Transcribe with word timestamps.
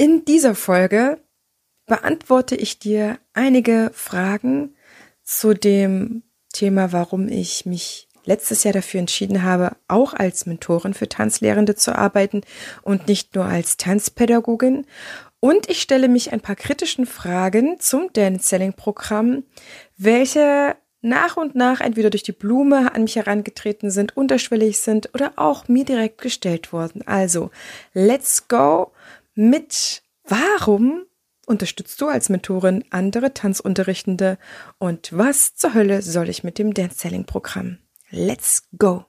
In 0.00 0.24
dieser 0.24 0.54
Folge 0.54 1.22
beantworte 1.84 2.56
ich 2.56 2.78
dir 2.78 3.18
einige 3.34 3.90
Fragen 3.92 4.74
zu 5.22 5.52
dem 5.52 6.22
Thema, 6.54 6.92
warum 6.92 7.28
ich 7.28 7.66
mich 7.66 8.08
letztes 8.24 8.64
Jahr 8.64 8.72
dafür 8.72 9.00
entschieden 9.00 9.42
habe, 9.42 9.76
auch 9.88 10.14
als 10.14 10.46
Mentorin 10.46 10.94
für 10.94 11.06
Tanzlehrende 11.06 11.74
zu 11.74 11.94
arbeiten 11.94 12.40
und 12.80 13.08
nicht 13.08 13.34
nur 13.34 13.44
als 13.44 13.76
Tanzpädagogin. 13.76 14.86
Und 15.38 15.68
ich 15.68 15.82
stelle 15.82 16.08
mich 16.08 16.32
ein 16.32 16.40
paar 16.40 16.56
kritischen 16.56 17.04
Fragen 17.04 17.78
zum 17.78 18.10
Dance 18.14 18.48
Selling 18.48 18.72
Programm, 18.72 19.44
welche 19.98 20.76
nach 21.02 21.36
und 21.36 21.54
nach 21.54 21.82
entweder 21.82 22.08
durch 22.08 22.22
die 22.22 22.32
Blume 22.32 22.94
an 22.94 23.02
mich 23.02 23.16
herangetreten 23.16 23.90
sind, 23.90 24.16
unterschwellig 24.16 24.78
sind 24.78 25.10
oder 25.14 25.34
auch 25.36 25.68
mir 25.68 25.84
direkt 25.84 26.22
gestellt 26.22 26.72
wurden. 26.72 27.06
Also, 27.06 27.50
let's 27.92 28.48
go 28.48 28.92
mit 29.34 30.02
Warum 30.24 31.02
unterstützt 31.46 32.00
du 32.00 32.06
als 32.06 32.28
Mentorin 32.28 32.84
andere 32.90 33.34
Tanzunterrichtende 33.34 34.38
und 34.78 35.10
was 35.12 35.54
zur 35.56 35.74
Hölle 35.74 36.02
soll 36.02 36.28
ich 36.28 36.44
mit 36.44 36.58
dem 36.58 36.72
Dance 36.74 36.98
Selling 36.98 37.24
Programm? 37.24 37.78
Let's 38.10 38.62
go! 38.78 39.04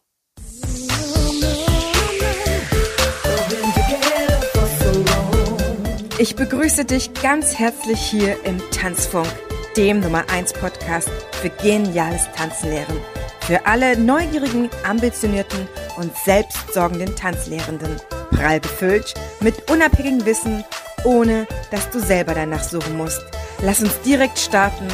Ich 6.17 6.35
begrüße 6.35 6.85
dich 6.85 7.13
ganz 7.15 7.57
herzlich 7.57 7.99
hier 7.99 8.43
im 8.45 8.59
Tanzfunk, 8.71 9.27
dem 9.75 9.99
Nummer 10.01 10.29
1 10.29 10.53
Podcast 10.53 11.09
für 11.41 11.49
geniales 11.49 12.27
Tanzlehren. 12.35 12.97
Für 13.41 13.65
alle 13.65 13.97
neugierigen, 13.99 14.69
ambitionierten 14.83 15.67
und 15.97 16.15
selbstsorgenden 16.17 17.15
Tanzlehrenden 17.15 17.99
prall 18.41 18.59
befüllt 18.59 19.13
mit 19.39 19.69
unabhängigem 19.69 20.25
Wissen, 20.25 20.63
ohne 21.03 21.47
dass 21.69 21.89
du 21.91 21.99
selber 21.99 22.33
danach 22.33 22.63
suchen 22.63 22.97
musst. 22.97 23.21
Lass 23.61 23.81
uns 23.81 23.99
direkt 24.01 24.39
starten. 24.39 24.87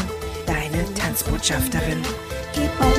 Deine 0.46 0.86
Tanzbotschafterin. 0.96 2.02
Keep 2.54 2.82
on. 2.82 2.98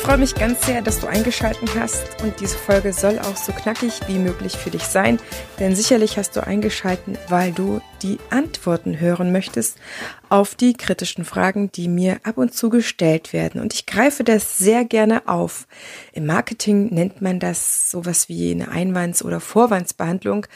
Freue 0.00 0.18
mich 0.18 0.34
ganz 0.34 0.64
sehr, 0.64 0.80
dass 0.82 1.00
du 1.00 1.06
eingeschaltet 1.06 1.68
hast 1.78 2.22
und 2.22 2.40
diese 2.40 2.56
Folge 2.56 2.92
soll 2.92 3.18
auch 3.18 3.36
so 3.36 3.52
knackig 3.52 4.00
wie 4.06 4.18
möglich 4.18 4.56
für 4.56 4.70
dich 4.70 4.84
sein, 4.84 5.18
denn 5.58 5.76
sicherlich 5.76 6.16
hast 6.16 6.36
du 6.36 6.46
eingeschaltet, 6.46 7.18
weil 7.28 7.52
du 7.52 7.80
die 8.02 8.18
Antworten 8.30 8.98
hören 8.98 9.30
möchtest 9.30 9.78
auf 10.30 10.54
die 10.54 10.72
kritischen 10.72 11.24
Fragen, 11.24 11.70
die 11.72 11.88
mir 11.88 12.20
ab 12.22 12.38
und 12.38 12.54
zu 12.54 12.70
gestellt 12.70 13.32
werden. 13.32 13.60
Und 13.60 13.74
ich 13.74 13.84
greife 13.84 14.24
das 14.24 14.58
sehr 14.58 14.84
gerne 14.84 15.28
auf. 15.28 15.66
Im 16.12 16.24
Marketing 16.24 16.94
nennt 16.94 17.20
man 17.20 17.40
das 17.40 17.90
sowas 17.90 18.28
wie 18.28 18.52
eine 18.52 18.70
Einwands- 18.70 19.24
oder 19.24 19.40
Vorwandsbehandlung. 19.40 20.46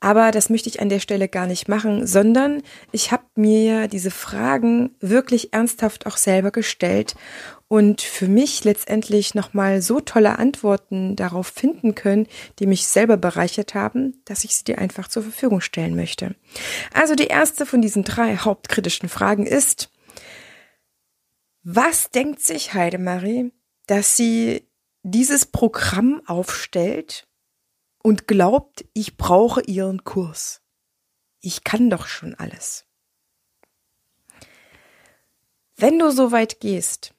Aber 0.00 0.30
das 0.30 0.50
möchte 0.50 0.68
ich 0.68 0.80
an 0.80 0.88
der 0.88 1.00
Stelle 1.00 1.28
gar 1.28 1.46
nicht 1.46 1.68
machen, 1.68 2.06
sondern 2.06 2.62
ich 2.90 3.12
habe 3.12 3.22
mir 3.34 3.86
diese 3.86 4.10
Fragen 4.10 4.90
wirklich 5.00 5.52
ernsthaft 5.52 6.06
auch 6.06 6.16
selber 6.16 6.50
gestellt 6.50 7.14
und 7.70 8.00
für 8.00 8.26
mich 8.26 8.64
letztendlich 8.64 9.36
nochmal 9.36 9.80
so 9.80 10.00
tolle 10.00 10.40
Antworten 10.40 11.14
darauf 11.14 11.46
finden 11.46 11.94
können, 11.94 12.26
die 12.58 12.66
mich 12.66 12.88
selber 12.88 13.16
bereichert 13.16 13.76
haben, 13.76 14.20
dass 14.24 14.42
ich 14.42 14.56
sie 14.56 14.64
dir 14.64 14.78
einfach 14.78 15.06
zur 15.06 15.22
Verfügung 15.22 15.60
stellen 15.60 15.94
möchte. 15.94 16.34
Also 16.92 17.14
die 17.14 17.28
erste 17.28 17.66
von 17.66 17.80
diesen 17.80 18.02
drei 18.02 18.36
hauptkritischen 18.36 19.08
Fragen 19.08 19.46
ist, 19.46 19.92
was 21.62 22.10
denkt 22.10 22.40
sich 22.40 22.74
Heidemarie, 22.74 23.52
dass 23.86 24.16
sie 24.16 24.68
dieses 25.04 25.46
Programm 25.46 26.22
aufstellt 26.26 27.28
und 28.02 28.26
glaubt, 28.26 28.84
ich 28.94 29.16
brauche 29.16 29.60
ihren 29.60 30.02
Kurs? 30.02 30.60
Ich 31.40 31.62
kann 31.62 31.88
doch 31.88 32.08
schon 32.08 32.34
alles. 32.34 32.84
Wenn 35.76 36.00
du 36.00 36.10
so 36.10 36.32
weit 36.32 36.58
gehst, 36.58 37.14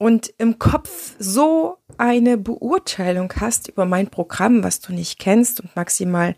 und 0.00 0.32
im 0.38 0.58
Kopf 0.58 1.14
so 1.18 1.76
eine 1.98 2.38
Beurteilung 2.38 3.30
hast 3.36 3.68
über 3.68 3.84
mein 3.84 4.08
Programm, 4.08 4.64
was 4.64 4.80
du 4.80 4.94
nicht 4.94 5.18
kennst 5.18 5.60
und 5.60 5.76
maximal 5.76 6.36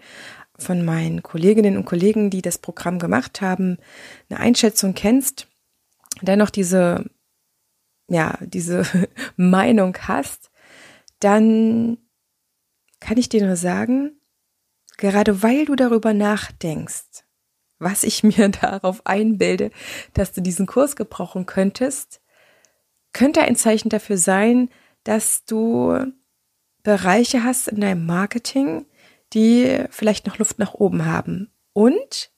von 0.58 0.84
meinen 0.84 1.22
Kolleginnen 1.22 1.76
und 1.76 1.84
Kollegen, 1.84 2.28
die 2.28 2.42
das 2.42 2.58
Programm 2.58 2.98
gemacht 2.98 3.40
haben, 3.40 3.78
eine 4.28 4.40
Einschätzung 4.40 4.94
kennst, 4.94 5.46
dennoch 6.22 6.50
diese, 6.50 7.08
ja, 8.08 8.36
diese 8.40 8.84
Meinung 9.36 9.96
hast, 9.96 10.50
dann 11.20 11.98
kann 12.98 13.16
ich 13.16 13.28
dir 13.28 13.46
nur 13.46 13.56
sagen, 13.56 14.20
gerade 14.96 15.44
weil 15.44 15.66
du 15.66 15.76
darüber 15.76 16.12
nachdenkst, 16.12 17.24
was 17.78 18.02
ich 18.02 18.24
mir 18.24 18.48
darauf 18.48 19.06
einbilde, 19.06 19.70
dass 20.14 20.32
du 20.32 20.40
diesen 20.40 20.66
Kurs 20.66 20.96
gebrauchen 20.96 21.46
könntest, 21.46 22.21
könnte 23.12 23.42
ein 23.42 23.56
Zeichen 23.56 23.88
dafür 23.88 24.16
sein, 24.16 24.68
dass 25.04 25.44
du 25.44 26.12
Bereiche 26.82 27.44
hast 27.44 27.68
in 27.68 27.80
deinem 27.80 28.06
Marketing, 28.06 28.86
die 29.32 29.84
vielleicht 29.90 30.26
noch 30.26 30.38
Luft 30.38 30.58
nach 30.58 30.74
oben 30.74 31.06
haben. 31.06 31.52
Und 31.72 32.32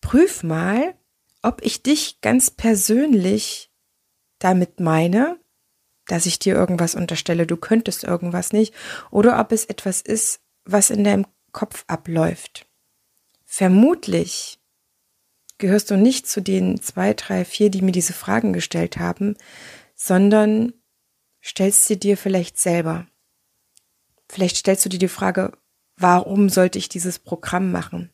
prüf 0.00 0.42
mal, 0.42 0.94
ob 1.42 1.62
ich 1.62 1.82
dich 1.82 2.20
ganz 2.20 2.50
persönlich 2.50 3.70
damit 4.38 4.80
meine, 4.80 5.38
dass 6.06 6.26
ich 6.26 6.38
dir 6.38 6.54
irgendwas 6.54 6.94
unterstelle, 6.94 7.46
du 7.46 7.56
könntest 7.56 8.04
irgendwas 8.04 8.52
nicht, 8.52 8.74
oder 9.10 9.38
ob 9.40 9.52
es 9.52 9.64
etwas 9.64 10.00
ist, 10.00 10.40
was 10.64 10.90
in 10.90 11.04
deinem 11.04 11.26
Kopf 11.52 11.84
abläuft. 11.86 12.66
Vermutlich 13.44 14.58
gehörst 15.58 15.90
du 15.90 15.96
nicht 15.96 16.26
zu 16.26 16.40
den 16.40 16.80
zwei, 16.80 17.14
drei, 17.14 17.44
vier, 17.44 17.70
die 17.70 17.82
mir 17.82 17.92
diese 17.92 18.12
Fragen 18.12 18.52
gestellt 18.52 18.98
haben, 18.98 19.36
sondern 19.94 20.72
stellst 21.42 21.86
sie 21.86 21.98
dir 21.98 22.16
vielleicht 22.16 22.58
selber. 22.58 23.06
Vielleicht 24.28 24.56
stellst 24.56 24.84
du 24.84 24.88
dir 24.88 24.98
die 24.98 25.08
Frage, 25.08 25.56
warum 25.96 26.48
sollte 26.48 26.78
ich 26.78 26.88
dieses 26.88 27.18
Programm 27.18 27.70
machen? 27.70 28.10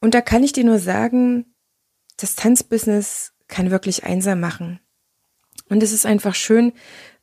Und 0.00 0.14
da 0.14 0.20
kann 0.20 0.44
ich 0.44 0.52
dir 0.52 0.64
nur 0.64 0.78
sagen, 0.78 1.54
das 2.16 2.36
Tanzbusiness 2.36 3.32
kann 3.48 3.70
wirklich 3.70 4.04
einsam 4.04 4.40
machen. 4.40 4.80
Und 5.68 5.82
es 5.82 5.92
ist 5.92 6.06
einfach 6.06 6.34
schön, 6.34 6.72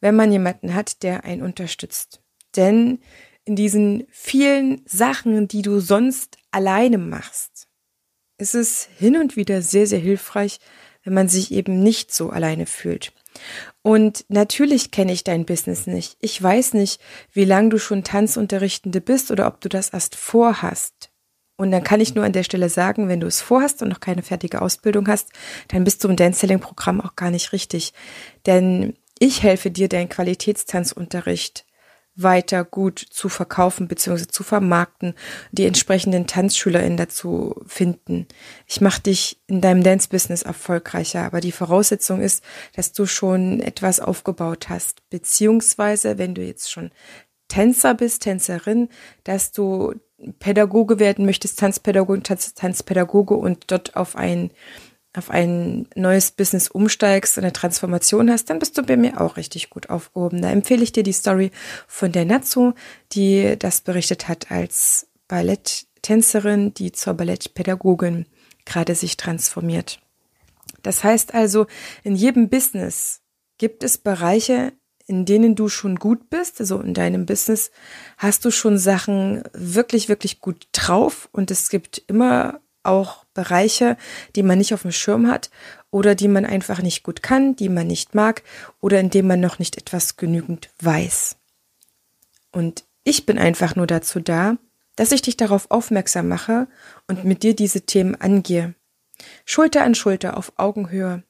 wenn 0.02 0.16
man 0.16 0.32
jemanden 0.32 0.74
hat, 0.74 1.04
der 1.04 1.24
einen 1.24 1.44
unterstützt. 1.44 2.22
Denn 2.56 3.00
in 3.46 3.56
diesen 3.56 4.06
vielen 4.10 4.82
Sachen, 4.86 5.48
die 5.48 5.62
du 5.62 5.80
sonst 5.80 6.38
alleine 6.52 6.98
machst, 6.98 7.68
ist 8.38 8.56
es 8.56 8.86
hin 8.98 9.18
und 9.18 9.36
wieder 9.36 9.62
sehr, 9.62 9.88
sehr 9.88 10.00
hilfreich, 10.00 10.60
wenn 11.04 11.14
man 11.14 11.30
sich 11.30 11.52
eben 11.52 11.82
nicht 11.82 12.14
so 12.14 12.30
alleine 12.30 12.66
fühlt. 12.66 13.14
Und 13.82 14.26
natürlich 14.30 14.92
kenne 14.92 15.12
ich 15.12 15.24
dein 15.24 15.46
Business 15.46 15.88
nicht. 15.88 16.18
Ich 16.22 16.42
weiß 16.42 16.74
nicht, 16.74 17.02
wie 17.32 17.46
lange 17.46 17.70
du 17.70 17.80
schon 17.80 18.04
Tanzunterrichtende 18.04 19.02
bist 19.02 19.32
oder 19.32 19.48
ob 19.48 19.60
du 19.62 19.70
das 19.70 19.90
erst 19.90 20.16
vorhast. 20.16 21.10
Und 21.56 21.72
dann 21.72 21.84
kann 21.84 22.02
ich 22.02 22.16
nur 22.16 22.26
an 22.26 22.34
der 22.34 22.44
Stelle 22.44 22.70
sagen, 22.70 23.08
wenn 23.08 23.20
du 23.20 23.28
es 23.28 23.42
vorhast 23.42 23.82
und 23.82 23.90
noch 23.90 24.00
keine 24.00 24.24
fertige 24.24 24.62
Ausbildung 24.62 25.08
hast, 25.08 25.30
dann 25.68 25.84
bist 25.84 26.04
du 26.04 26.08
im 26.10 26.16
Dance 26.16 26.40
Selling 26.40 26.60
Programm 26.60 27.02
auch 27.02 27.16
gar 27.16 27.32
nicht 27.32 27.54
richtig. 27.54 27.94
Denn 28.46 28.96
ich 29.20 29.44
helfe 29.44 29.70
dir, 29.70 29.88
deinen 29.88 30.10
Qualitätstanzunterricht 30.10 31.66
weiter 32.16 32.64
gut 32.64 33.00
zu 33.00 33.30
verkaufen 33.30 33.88
bzw. 33.88 34.28
zu 34.28 34.44
vermarkten, 34.44 35.16
die 35.52 35.66
entsprechenden 35.66 36.28
TanzschülerInnen 36.28 36.98
dazu 36.98 37.56
finden. 37.66 38.28
Ich 38.68 38.82
mache 38.82 39.02
dich 39.02 39.42
in 39.48 39.62
deinem 39.62 39.84
Dance-Business 39.84 40.44
erfolgreicher, 40.44 41.24
aber 41.24 41.42
die 41.42 41.52
Voraussetzung 41.52 42.22
ist, 42.22 42.44
dass 42.76 42.94
du 42.94 43.06
schon 43.06 43.60
etwas 43.60 44.00
aufgebaut 44.00 44.70
hast, 44.70 45.10
beziehungsweise 45.10 46.18
wenn 46.18 46.36
du 46.36 46.44
jetzt 46.44 46.72
schon 46.72 46.92
Tänzer 47.48 47.94
bist, 47.94 48.24
Tänzerin, 48.24 48.90
dass 49.24 49.52
du 49.52 49.94
Pädagoge 50.40 51.00
werden 51.00 51.26
möchtest, 51.26 51.60
Tanzpädagoge, 51.60 52.24
Tanz, 52.24 52.54
Tanzpädagoge 52.54 53.36
und 53.36 53.66
dort 53.72 53.96
auf 53.96 54.16
ein 54.16 54.52
auf 55.16 55.30
ein 55.30 55.88
neues 55.96 56.32
Business 56.32 56.68
umsteigst, 56.68 57.38
eine 57.38 57.54
Transformation 57.54 58.32
hast, 58.32 58.50
dann 58.50 58.60
bist 58.60 58.78
du 58.78 58.84
bei 58.84 58.98
mir 58.98 59.22
auch 59.22 59.38
richtig 59.38 59.70
gut 59.70 59.90
aufgehoben. 59.90 60.42
Da 60.42 60.50
empfehle 60.50 60.84
ich 60.84 60.92
dir 60.92 61.04
die 61.04 61.14
Story 61.14 61.52
von 61.88 62.12
der 62.12 62.26
Natsu, 62.26 62.74
die 63.12 63.56
das 63.60 63.82
berichtet 63.82 64.28
hat 64.28 64.50
als 64.50 65.08
Balletttänzerin, 65.28 66.74
die 66.74 66.92
zur 66.92 67.14
Ballettpädagogin 67.14 68.26
gerade 68.66 68.96
sich 68.96 69.18
transformiert. 69.18 70.00
Das 70.82 71.04
heißt 71.04 71.34
also, 71.34 71.68
in 72.04 72.16
jedem 72.16 72.50
Business 72.50 73.22
gibt 73.58 73.84
es 73.84 73.98
Bereiche, 73.98 74.74
in 75.06 75.26
denen 75.26 75.56
du 75.56 75.70
schon 75.70 75.98
gut 75.98 76.30
bist, 76.30 76.60
also 76.60 76.80
in 76.80 76.94
deinem 76.94 77.26
Business 77.26 77.72
hast 78.18 78.46
du 78.46 78.52
schon 78.52 78.78
Sachen 78.78 79.44
wirklich, 79.54 80.10
wirklich 80.10 80.40
gut 80.40 80.68
drauf 80.72 81.30
und 81.32 81.52
es 81.52 81.70
gibt 81.70 82.02
immer 82.08 82.62
auch 82.84 83.23
Bereiche, 83.34 83.98
die 84.36 84.44
man 84.44 84.58
nicht 84.58 84.74
auf 84.74 84.84
dem 84.84 84.92
Schirm 84.92 85.28
hat 85.28 85.50
oder 85.92 86.16
die 86.16 86.28
man 86.28 86.46
einfach 86.46 86.82
nicht 86.82 87.04
gut 87.04 87.24
kann, 87.24 87.56
die 87.56 87.70
man 87.70 87.88
nicht 87.88 88.16
mag 88.16 88.44
oder 88.82 89.00
in 89.00 89.10
dem 89.10 89.28
man 89.28 89.40
noch 89.40 89.60
nicht 89.60 89.78
etwas 89.78 90.18
genügend 90.18 90.70
weiß. 90.80 91.36
Und 92.52 92.86
ich 93.04 93.26
bin 93.26 93.38
einfach 93.38 93.76
nur 93.76 93.88
dazu 93.88 94.20
da, 94.20 94.58
dass 94.96 95.12
ich 95.12 95.22
dich 95.22 95.38
darauf 95.38 95.72
aufmerksam 95.72 96.28
mache 96.28 96.68
und 97.08 97.24
mit 97.24 97.44
dir 97.44 97.56
diese 97.56 97.82
Themen 97.82 98.16
angehe. 98.16 98.76
Schulter 99.46 99.84
an 99.84 99.96
Schulter 99.96 100.38
auf 100.38 100.54
Augenhöhe. 100.58 101.24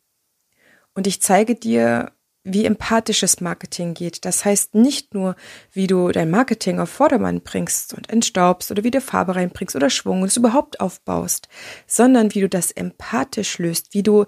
Und 0.94 1.08
ich 1.08 1.22
zeige 1.22 1.56
dir, 1.56 2.12
wie 2.44 2.66
empathisches 2.66 3.40
Marketing 3.42 3.94
geht. 3.94 4.26
Das 4.26 4.44
heißt 4.44 4.76
nicht 4.76 5.14
nur, 5.14 5.36
wie 5.72 5.88
du 5.88 6.12
dein 6.12 6.30
Marketing 6.30 6.80
auf 6.80 6.90
Vordermann 6.90 7.42
bringst 7.42 7.94
und 7.94 8.10
entstaubst 8.10 8.72
oder 8.72 8.84
wie 8.84 8.92
du 8.92 9.02
Farbe 9.02 9.36
reinbringst 9.36 9.76
oder 9.76 9.90
Schwung 9.90 10.22
und 10.22 10.28
es 10.28 10.38
überhaupt 10.38 10.80
aufbaust, 10.80 11.48
sondern 11.88 12.34
wie 12.34 12.42
du 12.42 12.50
das 12.50 12.72
empathisch 12.72 13.60
löst, 13.60 13.94
wie 13.94 14.04
du 14.04 14.26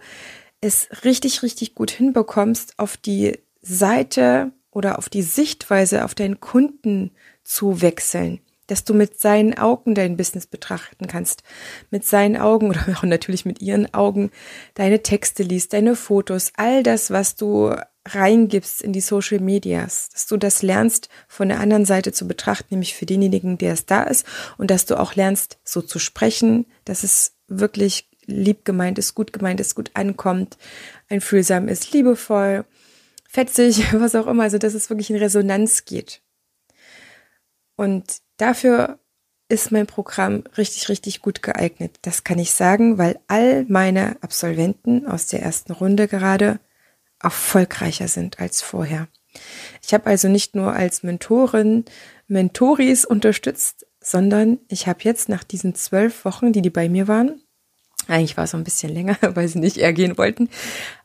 es 0.61 0.87
richtig, 1.03 1.43
richtig 1.43 1.75
gut 1.75 1.91
hinbekommst, 1.91 2.79
auf 2.79 2.95
die 2.97 3.39
Seite 3.61 4.51
oder 4.71 4.97
auf 4.97 5.09
die 5.09 5.21
Sichtweise 5.21 6.05
auf 6.05 6.15
deinen 6.15 6.39
Kunden 6.39 7.11
zu 7.43 7.81
wechseln 7.81 8.39
dass 8.67 8.83
du 8.83 8.93
mit 8.93 9.19
seinen 9.19 9.57
Augen 9.57 9.93
dein 9.93 10.17
Business 10.17 10.47
betrachten 10.47 11.07
kannst, 11.07 11.43
mit 11.91 12.03
seinen 12.03 12.35
Augen 12.35 12.69
oder 12.69 12.83
natürlich 13.03 13.45
mit 13.45 13.61
ihren 13.61 13.93
Augen 13.93 14.31
deine 14.73 15.03
Texte 15.03 15.43
liest, 15.43 15.73
deine 15.73 15.95
Fotos, 15.95 16.51
all 16.55 16.83
das, 16.83 17.11
was 17.11 17.35
du 17.35 17.75
reingibst 18.07 18.81
in 18.81 18.93
die 18.93 19.01
Social 19.01 19.39
Medias, 19.39 20.09
dass 20.09 20.27
du 20.27 20.37
das 20.37 20.61
lernst 20.61 21.09
von 21.27 21.49
der 21.49 21.59
anderen 21.59 21.85
Seite 21.85 22.11
zu 22.11 22.27
betrachten, 22.27 22.67
nämlich 22.71 22.95
für 22.95 23.05
denjenigen, 23.05 23.57
der 23.57 23.73
es 23.73 23.85
da 23.85 24.03
ist 24.03 24.25
und 24.57 24.69
dass 24.69 24.85
du 24.85 24.99
auch 24.99 25.15
lernst, 25.15 25.57
so 25.63 25.81
zu 25.81 25.97
sprechen, 25.99 26.65
dass 26.85 27.03
es 27.03 27.33
wirklich 27.47 28.09
lieb 28.25 28.65
gemeint 28.65 28.99
ist, 28.99 29.15
gut 29.15 29.33
gemeint 29.33 29.59
ist, 29.59 29.75
gut 29.75 29.91
ankommt, 29.93 30.57
einfühlsam 31.09 31.67
ist, 31.67 31.91
liebevoll, 31.93 32.65
fetzig, 33.27 33.93
was 33.93 34.15
auch 34.15 34.27
immer, 34.27 34.43
also 34.43 34.57
dass 34.57 34.73
es 34.73 34.89
wirklich 34.89 35.09
in 35.09 35.17
Resonanz 35.17 35.85
geht. 35.85 36.21
Und 37.75 38.21
dafür 38.37 38.99
ist 39.47 39.71
mein 39.71 39.85
Programm 39.85 40.43
richtig, 40.57 40.89
richtig 40.89 41.21
gut 41.21 41.43
geeignet. 41.43 41.99
Das 42.01 42.23
kann 42.23 42.39
ich 42.39 42.51
sagen, 42.51 42.97
weil 42.97 43.19
all 43.27 43.65
meine 43.65 44.17
Absolventen 44.21 45.05
aus 45.05 45.27
der 45.27 45.43
ersten 45.43 45.71
Runde 45.71 46.07
gerade 46.07 46.59
erfolgreicher 47.21 48.07
sind 48.07 48.39
als 48.39 48.61
vorher. 48.61 49.07
Ich 49.85 49.93
habe 49.93 50.07
also 50.07 50.27
nicht 50.27 50.55
nur 50.55 50.73
als 50.73 51.03
Mentorin 51.03 51.85
Mentoris 52.27 53.05
unterstützt, 53.05 53.85
sondern 54.01 54.59
ich 54.67 54.87
habe 54.87 54.99
jetzt 55.03 55.29
nach 55.29 55.43
diesen 55.43 55.75
zwölf 55.75 56.25
Wochen, 56.25 56.53
die 56.53 56.61
die 56.61 56.69
bei 56.69 56.89
mir 56.89 57.07
waren, 57.07 57.41
eigentlich 58.07 58.37
war 58.37 58.43
es 58.43 58.51
so 58.51 58.57
ein 58.57 58.63
bisschen 58.63 58.93
länger, 58.93 59.17
weil 59.35 59.47
sie 59.47 59.59
nicht 59.59 59.77
eher 59.77 59.93
gehen 59.93 60.17
wollten, 60.17 60.49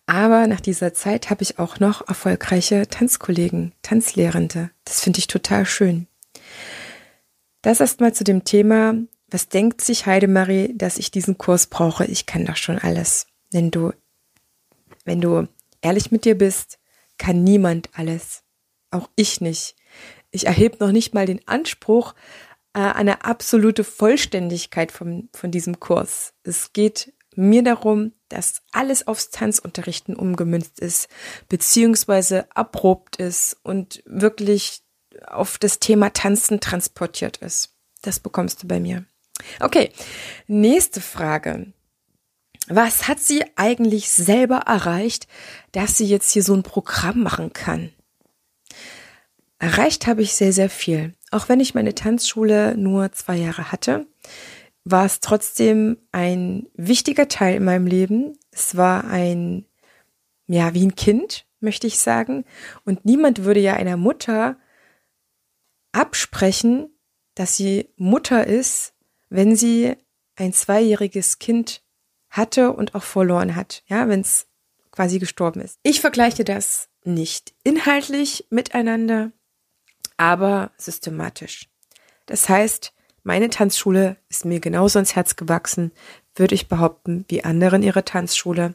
aber 0.06 0.46
nach 0.46 0.60
dieser 0.60 0.92
Zeit 0.92 1.30
habe 1.30 1.42
ich 1.42 1.58
auch 1.58 1.78
noch 1.78 2.06
erfolgreiche 2.08 2.88
Tanzkollegen, 2.88 3.72
Tanzlehrende. 3.82 4.70
Das 4.84 5.00
finde 5.00 5.18
ich 5.18 5.26
total 5.26 5.64
schön. 5.66 6.06
Das 7.62 7.80
erstmal 7.80 8.14
zu 8.14 8.24
dem 8.24 8.44
Thema, 8.44 8.94
was 9.28 9.48
denkt 9.48 9.82
sich 9.82 10.06
Heidemarie, 10.06 10.74
dass 10.76 10.98
ich 10.98 11.10
diesen 11.10 11.38
Kurs 11.38 11.66
brauche? 11.66 12.04
Ich 12.06 12.26
kann 12.26 12.44
doch 12.44 12.56
schon 12.56 12.78
alles. 12.78 13.26
Wenn 13.52 13.70
du, 13.70 13.92
wenn 15.04 15.20
du 15.20 15.46
ehrlich 15.82 16.10
mit 16.10 16.24
dir 16.24 16.36
bist, 16.36 16.78
kann 17.18 17.44
niemand 17.44 17.90
alles. 17.94 18.42
Auch 18.90 19.08
ich 19.16 19.40
nicht. 19.40 19.76
Ich 20.30 20.46
erhebe 20.46 20.76
noch 20.80 20.92
nicht 20.92 21.14
mal 21.14 21.26
den 21.26 21.46
Anspruch, 21.46 22.14
äh, 22.72 22.80
eine 22.80 23.24
absolute 23.24 23.84
Vollständigkeit 23.84 24.92
von, 24.92 25.28
von 25.32 25.50
diesem 25.50 25.80
Kurs. 25.80 26.34
Es 26.42 26.72
geht 26.72 27.12
mir 27.34 27.62
darum, 27.62 28.12
dass 28.28 28.62
alles 28.72 29.06
aufs 29.06 29.30
Tanzunterrichten 29.30 30.14
umgemünzt 30.14 30.80
ist, 30.80 31.08
beziehungsweise 31.48 32.46
erprobt 32.54 33.16
ist 33.16 33.56
und 33.62 34.02
wirklich 34.06 34.82
auf 35.26 35.58
das 35.58 35.78
Thema 35.78 36.10
Tanzen 36.10 36.60
transportiert 36.60 37.38
ist. 37.38 37.74
Das 38.02 38.20
bekommst 38.20 38.62
du 38.62 38.68
bei 38.68 38.80
mir. 38.80 39.04
Okay, 39.60 39.92
nächste 40.46 41.00
Frage. 41.00 41.72
Was 42.72 43.08
hat 43.08 43.18
sie 43.18 43.44
eigentlich 43.56 44.10
selber 44.10 44.58
erreicht, 44.58 45.26
dass 45.72 45.96
sie 45.98 46.06
jetzt 46.06 46.30
hier 46.30 46.44
so 46.44 46.54
ein 46.54 46.62
Programm 46.62 47.20
machen 47.24 47.52
kann? 47.52 47.90
Erreicht 49.58 50.06
habe 50.06 50.22
ich 50.22 50.34
sehr, 50.34 50.52
sehr 50.52 50.70
viel. 50.70 51.12
Auch 51.32 51.48
wenn 51.48 51.58
ich 51.58 51.74
meine 51.74 51.96
Tanzschule 51.96 52.76
nur 52.76 53.10
zwei 53.10 53.34
Jahre 53.38 53.72
hatte, 53.72 54.06
war 54.84 55.04
es 55.04 55.18
trotzdem 55.18 55.98
ein 56.12 56.68
wichtiger 56.74 57.26
Teil 57.26 57.56
in 57.56 57.64
meinem 57.64 57.88
Leben. 57.88 58.38
Es 58.52 58.76
war 58.76 59.02
ein, 59.04 59.66
ja, 60.46 60.72
wie 60.72 60.86
ein 60.86 60.94
Kind, 60.94 61.46
möchte 61.58 61.88
ich 61.88 61.98
sagen. 61.98 62.44
Und 62.84 63.04
niemand 63.04 63.42
würde 63.42 63.60
ja 63.60 63.74
einer 63.74 63.96
Mutter 63.96 64.56
absprechen, 65.90 66.88
dass 67.34 67.56
sie 67.56 67.88
Mutter 67.96 68.46
ist, 68.46 68.94
wenn 69.28 69.56
sie 69.56 69.96
ein 70.36 70.52
zweijähriges 70.52 71.40
Kind 71.40 71.82
hatte 72.30 72.72
und 72.72 72.94
auch 72.94 73.02
verloren 73.02 73.56
hat, 73.56 73.82
ja, 73.86 74.08
wenn 74.08 74.20
es 74.20 74.46
quasi 74.90 75.18
gestorben 75.18 75.60
ist. 75.60 75.78
Ich 75.82 76.00
vergleiche 76.00 76.44
das 76.44 76.88
nicht 77.04 77.54
inhaltlich 77.64 78.46
miteinander, 78.50 79.32
aber 80.16 80.70
systematisch. 80.76 81.68
Das 82.26 82.48
heißt, 82.48 82.92
meine 83.22 83.50
Tanzschule 83.50 84.16
ist 84.28 84.44
mir 84.44 84.60
genauso 84.60 84.98
ins 84.98 85.16
Herz 85.16 85.36
gewachsen, 85.36 85.92
würde 86.34 86.54
ich 86.54 86.68
behaupten, 86.68 87.24
wie 87.28 87.44
anderen 87.44 87.82
ihre 87.82 88.04
Tanzschule. 88.04 88.74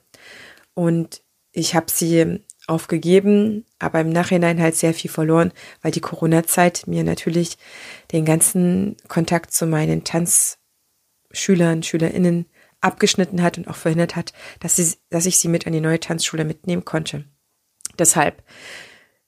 Und 0.74 1.24
ich 1.52 1.74
habe 1.74 1.88
sie 1.90 2.42
aufgegeben, 2.68 3.66
aber 3.80 4.02
im 4.02 4.10
Nachhinein 4.10 4.60
halt 4.60 4.76
sehr 4.76 4.94
viel 4.94 5.10
verloren, 5.10 5.52
weil 5.82 5.92
die 5.92 6.02
Corona-Zeit 6.02 6.88
mir 6.88 7.04
natürlich 7.04 7.58
den 8.12 8.26
ganzen 8.26 8.98
Kontakt 9.08 9.52
zu 9.52 9.68
meinen 9.68 10.04
Tanzschülern, 10.04 11.84
Schülerinnen 11.84 12.48
abgeschnitten 12.82 13.42
hat 13.42 13.58
und 13.58 13.68
auch 13.68 13.76
verhindert 13.76 14.16
hat, 14.16 14.34
dass, 14.60 14.76
sie, 14.76 14.96
dass 15.10 15.26
ich 15.26 15.38
sie 15.38 15.48
mit 15.48 15.68
an 15.68 15.74
die 15.74 15.82
neue 15.82 16.00
Tanzschule 16.00 16.46
mitnehmen 16.46 16.86
konnte. 16.86 17.26
Deshalb, 17.98 18.44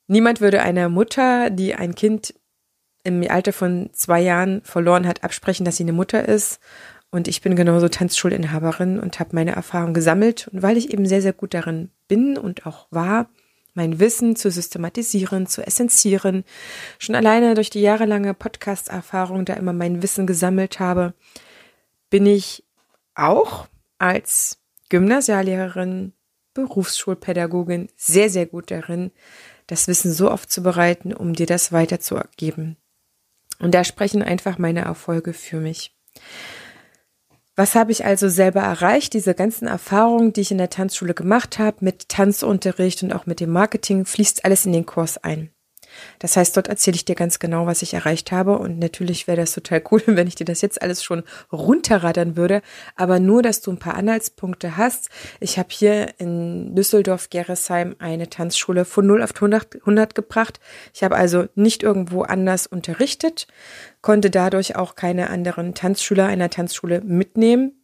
niemand 0.07 0.41
würde 0.41 0.61
einer 0.61 0.89
Mutter, 0.89 1.49
die 1.49 1.75
ein 1.75 1.95
Kind 1.95 2.33
im 3.03 3.23
Alter 3.29 3.53
von 3.53 3.89
zwei 3.93 4.19
Jahren 4.21 4.61
verloren 4.63 5.07
hat, 5.07 5.23
absprechen, 5.23 5.65
dass 5.65 5.77
sie 5.77 5.83
eine 5.83 5.93
Mutter 5.93 6.27
ist. 6.27 6.59
Und 7.09 7.29
ich 7.29 7.41
bin 7.41 7.55
genauso 7.55 7.87
Tanzschulinhaberin 7.87 8.99
und 8.99 9.19
habe 9.19 9.29
meine 9.33 9.55
Erfahrung 9.55 9.93
gesammelt. 9.93 10.49
Und 10.49 10.61
weil 10.61 10.75
ich 10.75 10.91
eben 10.91 11.05
sehr, 11.05 11.21
sehr 11.21 11.31
gut 11.31 11.53
darin 11.53 11.89
bin 12.09 12.37
und 12.37 12.65
auch 12.65 12.87
war, 12.91 13.29
mein 13.73 13.99
Wissen 13.99 14.35
zu 14.35 14.51
systematisieren, 14.51 15.47
zu 15.47 15.65
essenzieren. 15.65 16.43
Schon 16.99 17.15
alleine 17.15 17.53
durch 17.53 17.69
die 17.69 17.79
jahrelange 17.79 18.33
Podcast-Erfahrung, 18.33 19.45
da 19.45 19.53
immer 19.53 19.71
mein 19.71 20.01
Wissen 20.01 20.27
gesammelt 20.27 20.79
habe, 20.81 21.13
bin 22.09 22.25
ich 22.25 22.65
auch 23.17 23.67
als 23.97 24.59
Gymnasiallehrerin, 24.89 26.13
Berufsschulpädagogin 26.53 27.89
sehr, 27.95 28.29
sehr 28.29 28.45
gut 28.45 28.71
darin, 28.71 29.11
das 29.67 29.87
Wissen 29.87 30.11
so 30.11 30.29
aufzubereiten, 30.31 31.13
um 31.13 31.33
dir 31.33 31.45
das 31.45 31.71
weiterzugeben. 31.71 32.77
Und 33.59 33.73
da 33.73 33.83
sprechen 33.83 34.23
einfach 34.23 34.57
meine 34.57 34.81
Erfolge 34.81 35.33
für 35.33 35.59
mich. 35.59 35.95
Was 37.55 37.73
habe 37.73 37.91
ich 37.91 38.05
also 38.05 38.29
selber 38.29 38.61
erreicht? 38.61 39.13
Diese 39.13 39.33
ganzen 39.33 39.67
Erfahrungen, 39.67 40.31
die 40.31 40.41
ich 40.41 40.51
in 40.51 40.59
der 40.59 40.69
Tanzschule 40.69 41.15
gemacht 41.15 41.57
habe, 41.57 41.77
mit 41.81 42.07
Tanzunterricht 42.07 43.01
und 43.01 43.13
auch 43.13 43.25
mit 43.25 43.39
dem 43.39 43.49
Marketing, 43.51 44.05
fließt 44.05 44.45
alles 44.45 44.65
in 44.67 44.73
den 44.73 44.85
Kurs 44.85 45.17
ein. 45.17 45.49
Das 46.19 46.37
heißt, 46.37 46.55
dort 46.55 46.67
erzähle 46.67 46.95
ich 46.95 47.05
dir 47.05 47.15
ganz 47.15 47.39
genau, 47.39 47.65
was 47.65 47.81
ich 47.81 47.93
erreicht 47.93 48.31
habe. 48.31 48.57
Und 48.57 48.79
natürlich 48.79 49.27
wäre 49.27 49.37
das 49.37 49.53
total 49.53 49.81
cool, 49.91 50.01
wenn 50.07 50.27
ich 50.27 50.35
dir 50.35 50.45
das 50.45 50.61
jetzt 50.61 50.81
alles 50.81 51.03
schon 51.03 51.23
runterradern 51.51 52.35
würde. 52.35 52.61
Aber 52.95 53.19
nur, 53.19 53.41
dass 53.41 53.61
du 53.61 53.71
ein 53.71 53.79
paar 53.79 53.95
Anhaltspunkte 53.95 54.77
hast. 54.77 55.09
Ich 55.39 55.57
habe 55.57 55.69
hier 55.71 56.13
in 56.17 56.75
Düsseldorf-Geresheim 56.75 57.95
eine 57.99 58.29
Tanzschule 58.29 58.85
von 58.85 59.05
0 59.07 59.23
auf 59.23 59.35
100, 59.35 59.75
100 59.81 60.15
gebracht. 60.15 60.59
Ich 60.93 61.03
habe 61.03 61.15
also 61.15 61.45
nicht 61.55 61.83
irgendwo 61.83 62.21
anders 62.23 62.67
unterrichtet, 62.67 63.47
konnte 64.01 64.29
dadurch 64.29 64.75
auch 64.75 64.95
keine 64.95 65.29
anderen 65.29 65.73
Tanzschüler 65.73 66.25
einer 66.25 66.49
Tanzschule 66.49 67.01
mitnehmen, 67.01 67.83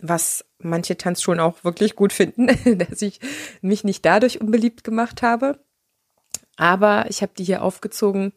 was 0.00 0.44
manche 0.58 0.96
Tanzschulen 0.96 1.40
auch 1.40 1.64
wirklich 1.64 1.96
gut 1.96 2.12
finden, 2.12 2.46
dass 2.78 3.02
ich 3.02 3.20
mich 3.60 3.84
nicht 3.84 4.04
dadurch 4.04 4.40
unbeliebt 4.40 4.84
gemacht 4.84 5.22
habe. 5.22 5.58
Aber 6.56 7.06
ich 7.08 7.22
habe 7.22 7.32
die 7.36 7.44
hier 7.44 7.62
aufgezogen 7.62 8.32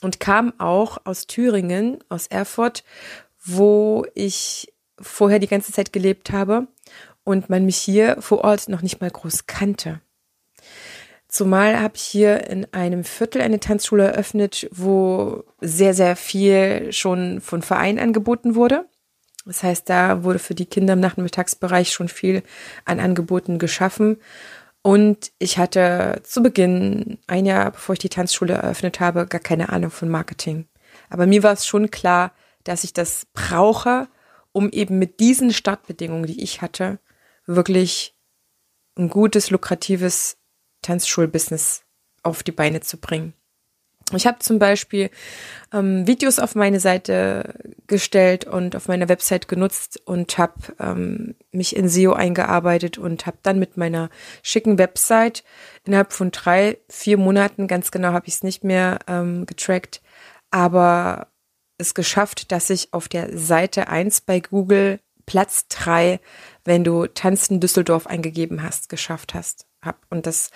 und 0.00 0.20
kam 0.20 0.52
auch 0.58 0.98
aus 1.04 1.26
Thüringen, 1.26 1.98
aus 2.08 2.26
Erfurt, 2.26 2.84
wo 3.44 4.06
ich 4.14 4.72
vorher 5.00 5.38
die 5.38 5.48
ganze 5.48 5.72
Zeit 5.72 5.92
gelebt 5.92 6.32
habe 6.32 6.68
und 7.24 7.50
man 7.50 7.64
mich 7.64 7.76
hier 7.76 8.20
vor 8.20 8.44
Ort 8.44 8.68
noch 8.68 8.82
nicht 8.82 9.00
mal 9.00 9.10
groß 9.10 9.46
kannte. 9.46 10.00
Zumal 11.28 11.80
habe 11.80 11.94
ich 11.94 12.02
hier 12.02 12.48
in 12.48 12.66
einem 12.72 13.04
Viertel 13.04 13.40
eine 13.40 13.60
Tanzschule 13.60 14.08
eröffnet, 14.08 14.68
wo 14.72 15.44
sehr, 15.60 15.94
sehr 15.94 16.16
viel 16.16 16.92
schon 16.92 17.40
von 17.40 17.62
Vereinen 17.62 18.00
angeboten 18.00 18.56
wurde. 18.56 18.86
Das 19.46 19.62
heißt, 19.62 19.88
da 19.88 20.24
wurde 20.24 20.40
für 20.40 20.56
die 20.56 20.66
Kinder 20.66 20.94
im 20.94 21.00
Nachmittagsbereich 21.00 21.92
schon 21.92 22.08
viel 22.08 22.42
an 22.84 22.98
Angeboten 22.98 23.58
geschaffen. 23.58 24.18
Und 24.82 25.32
ich 25.38 25.58
hatte 25.58 26.22
zu 26.24 26.42
Beginn, 26.42 27.18
ein 27.26 27.44
Jahr 27.44 27.72
bevor 27.72 27.92
ich 27.94 27.98
die 27.98 28.08
Tanzschule 28.08 28.54
eröffnet 28.54 29.00
habe, 29.00 29.26
gar 29.26 29.40
keine 29.40 29.68
Ahnung 29.68 29.90
von 29.90 30.08
Marketing. 30.08 30.66
Aber 31.10 31.26
mir 31.26 31.42
war 31.42 31.52
es 31.52 31.66
schon 31.66 31.90
klar, 31.90 32.32
dass 32.64 32.84
ich 32.84 32.92
das 32.92 33.26
brauche, 33.32 34.08
um 34.52 34.70
eben 34.70 34.98
mit 34.98 35.20
diesen 35.20 35.52
Startbedingungen, 35.52 36.26
die 36.26 36.42
ich 36.42 36.62
hatte, 36.62 36.98
wirklich 37.46 38.16
ein 38.96 39.08
gutes, 39.08 39.50
lukratives 39.50 40.38
Tanzschulbusiness 40.82 41.84
auf 42.22 42.42
die 42.42 42.52
Beine 42.52 42.80
zu 42.80 42.98
bringen. 42.98 43.34
Ich 44.16 44.26
habe 44.26 44.38
zum 44.40 44.58
Beispiel 44.58 45.10
ähm, 45.72 46.06
Videos 46.06 46.38
auf 46.38 46.54
meine 46.54 46.80
Seite 46.80 47.54
gestellt 47.86 48.44
und 48.44 48.74
auf 48.74 48.88
meiner 48.88 49.08
Website 49.08 49.48
genutzt 49.48 50.00
und 50.04 50.36
habe 50.38 50.54
ähm, 50.80 51.36
mich 51.52 51.76
in 51.76 51.88
SEO 51.88 52.12
eingearbeitet 52.12 52.98
und 52.98 53.26
habe 53.26 53.38
dann 53.42 53.58
mit 53.58 53.76
meiner 53.76 54.10
schicken 54.42 54.78
Website 54.78 55.44
innerhalb 55.84 56.12
von 56.12 56.30
drei, 56.30 56.78
vier 56.88 57.18
Monaten, 57.18 57.68
ganz 57.68 57.90
genau 57.90 58.12
habe 58.12 58.26
ich 58.26 58.34
es 58.34 58.42
nicht 58.42 58.64
mehr 58.64 58.98
ähm, 59.06 59.46
getrackt, 59.46 60.02
aber 60.50 61.28
es 61.78 61.94
geschafft, 61.94 62.52
dass 62.52 62.68
ich 62.70 62.92
auf 62.92 63.08
der 63.08 63.36
Seite 63.38 63.88
eins 63.88 64.20
bei 64.20 64.40
Google 64.40 65.00
Platz 65.24 65.68
drei, 65.68 66.20
wenn 66.64 66.82
du 66.82 67.06
Tanzen 67.06 67.60
Düsseldorf 67.60 68.06
eingegeben 68.06 68.62
hast, 68.62 68.88
geschafft 68.88 69.34
hast 69.34 69.69
habe. 69.82 69.98
Und 70.10 70.26
das, 70.26 70.50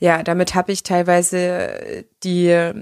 ja, 0.00 0.22
damit 0.22 0.54
habe 0.54 0.72
ich 0.72 0.82
teilweise 0.82 2.04
die, 2.22 2.72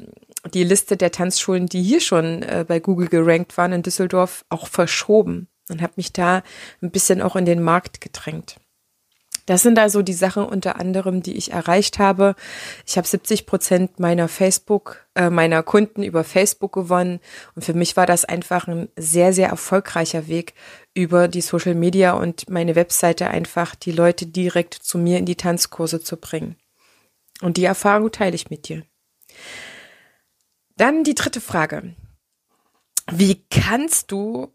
die 0.52 0.64
Liste 0.64 0.96
der 0.96 1.12
Tanzschulen, 1.12 1.66
die 1.66 1.82
hier 1.82 2.00
schon 2.00 2.42
äh, 2.42 2.64
bei 2.66 2.80
Google 2.80 3.08
gerankt 3.08 3.56
waren 3.56 3.72
in 3.72 3.82
Düsseldorf, 3.82 4.44
auch 4.48 4.68
verschoben 4.68 5.48
und 5.70 5.82
habe 5.82 5.94
mich 5.96 6.12
da 6.12 6.42
ein 6.82 6.90
bisschen 6.90 7.22
auch 7.22 7.36
in 7.36 7.44
den 7.44 7.62
Markt 7.62 8.00
gedrängt. 8.00 8.56
Das 9.46 9.62
sind 9.62 9.78
also 9.78 10.00
die 10.00 10.14
Sachen 10.14 10.44
unter 10.44 10.80
anderem, 10.80 11.22
die 11.22 11.36
ich 11.36 11.52
erreicht 11.52 11.98
habe. 11.98 12.34
Ich 12.86 12.96
habe 12.96 13.06
70 13.06 13.44
Prozent 13.44 14.00
meiner 14.00 14.28
Facebook, 14.28 15.06
äh, 15.14 15.28
meiner 15.28 15.62
Kunden 15.62 16.02
über 16.02 16.24
Facebook 16.24 16.72
gewonnen. 16.72 17.20
Und 17.54 17.64
für 17.64 17.74
mich 17.74 17.96
war 17.96 18.06
das 18.06 18.24
einfach 18.24 18.68
ein 18.68 18.88
sehr, 18.96 19.32
sehr 19.34 19.48
erfolgreicher 19.48 20.28
Weg, 20.28 20.54
über 20.94 21.26
die 21.26 21.40
Social 21.40 21.74
Media 21.74 22.12
und 22.12 22.48
meine 22.48 22.76
Webseite 22.76 23.28
einfach 23.28 23.74
die 23.74 23.90
Leute 23.90 24.26
direkt 24.26 24.74
zu 24.74 24.96
mir 24.96 25.18
in 25.18 25.26
die 25.26 25.34
Tanzkurse 25.34 26.00
zu 26.00 26.16
bringen. 26.16 26.56
Und 27.42 27.56
die 27.56 27.64
Erfahrung 27.64 28.12
teile 28.12 28.36
ich 28.36 28.48
mit 28.48 28.68
dir. 28.68 28.84
Dann 30.76 31.04
die 31.04 31.16
dritte 31.16 31.40
Frage. 31.40 31.94
Wie 33.10 33.44
kannst 33.50 34.12
du 34.12 34.52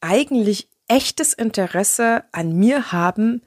eigentlich 0.00 0.68
echtes 0.88 1.32
Interesse 1.32 2.24
an 2.32 2.52
mir 2.52 2.92
haben, 2.92 3.42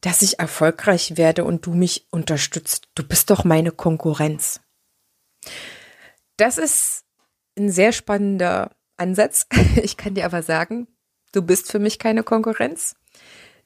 dass 0.00 0.22
ich 0.22 0.38
erfolgreich 0.38 1.16
werde 1.16 1.44
und 1.44 1.66
du 1.66 1.74
mich 1.74 2.06
unterstützt? 2.10 2.88
Du 2.94 3.02
bist 3.02 3.30
doch 3.30 3.44
meine 3.44 3.72
Konkurrenz. 3.72 4.60
Das 6.36 6.58
ist 6.58 7.04
ein 7.58 7.70
sehr 7.70 7.92
spannender 7.92 8.70
Ansatz. 8.96 9.46
Ich 9.82 9.96
kann 9.96 10.14
dir 10.14 10.24
aber 10.24 10.42
sagen, 10.42 10.88
Du 11.32 11.42
bist 11.42 11.70
für 11.70 11.78
mich 11.78 11.98
keine 11.98 12.22
Konkurrenz. 12.22 12.96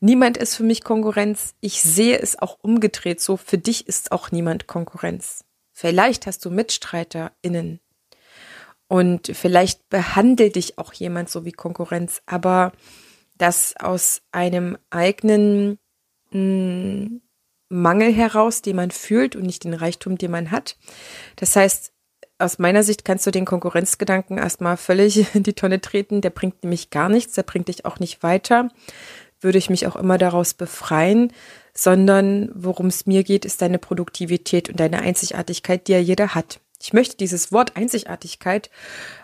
Niemand 0.01 0.37
ist 0.37 0.57
für 0.57 0.65
mich 0.65 0.83
Konkurrenz. 0.83 1.55
Ich 1.61 1.83
sehe 1.83 2.19
es 2.19 2.39
auch 2.39 2.59
umgedreht 2.61 3.21
so. 3.21 3.37
Für 3.37 3.59
dich 3.59 3.87
ist 3.87 4.11
auch 4.11 4.33
niemand 4.33 4.67
Konkurrenz. 4.67 5.45
Vielleicht 5.73 6.27
hast 6.27 6.45
du 6.45 6.51
MitstreiterInnen. 6.51 7.81
Und 8.89 9.29
vielleicht 9.35 9.89
behandelt 9.89 10.57
dich 10.57 10.77
auch 10.77 10.93
jemand 10.93 11.31
so 11.31 11.45
wie 11.45 11.53
Konkurrenz. 11.53 12.21
Aber 12.27 12.73
das 13.39 13.75
aus 13.79 14.23
einem 14.33 14.77
eigenen 14.91 15.79
Mangel 16.33 18.13
heraus, 18.13 18.63
den 18.63 18.77
man 18.77 18.91
fühlt 18.91 19.37
und 19.37 19.43
nicht 19.45 19.65
den 19.65 19.75
Reichtum, 19.75 20.19
den 20.19 20.31
man 20.31 20.51
hat. 20.51 20.77
Das 21.37 21.57
heißt, 21.57 21.93
aus 22.39 22.59
meiner 22.59 22.83
Sicht 22.83 23.05
kannst 23.05 23.27
du 23.27 23.31
den 23.31 23.45
Konkurrenzgedanken 23.45 24.37
erstmal 24.37 24.77
völlig 24.77 25.27
in 25.35 25.43
die 25.43 25.55
Tonne 25.55 25.81
treten. 25.81 26.21
Der 26.21 26.31
bringt 26.31 26.63
nämlich 26.63 26.91
gar 26.91 27.09
nichts, 27.09 27.35
der 27.35 27.45
bringt 27.45 27.69
dich 27.69 27.85
auch 27.85 27.99
nicht 27.99 28.23
weiter. 28.23 28.71
Würde 29.41 29.59
ich 29.59 29.71
mich 29.71 29.87
auch 29.87 29.97
immer 29.97 30.19
daraus 30.19 30.55
befreien, 30.55 31.33
sondern 31.75 32.51
worum 32.55 32.87
es 32.87 33.07
mir 33.07 33.25
geht, 33.25 33.45
ist 33.45 33.63
deine 33.63 33.79
Produktivität 33.79 34.69
und 34.69 34.79
deine 34.79 35.01
Einzigartigkeit, 35.01 35.89
die 35.89 35.93
ja 35.93 35.99
jeder 35.99 36.35
hat. 36.35 36.61
Ich 36.83 36.93
möchte 36.93 37.17
dieses 37.17 37.53
Wort 37.53 37.77
Einzigartigkeit 37.77 38.69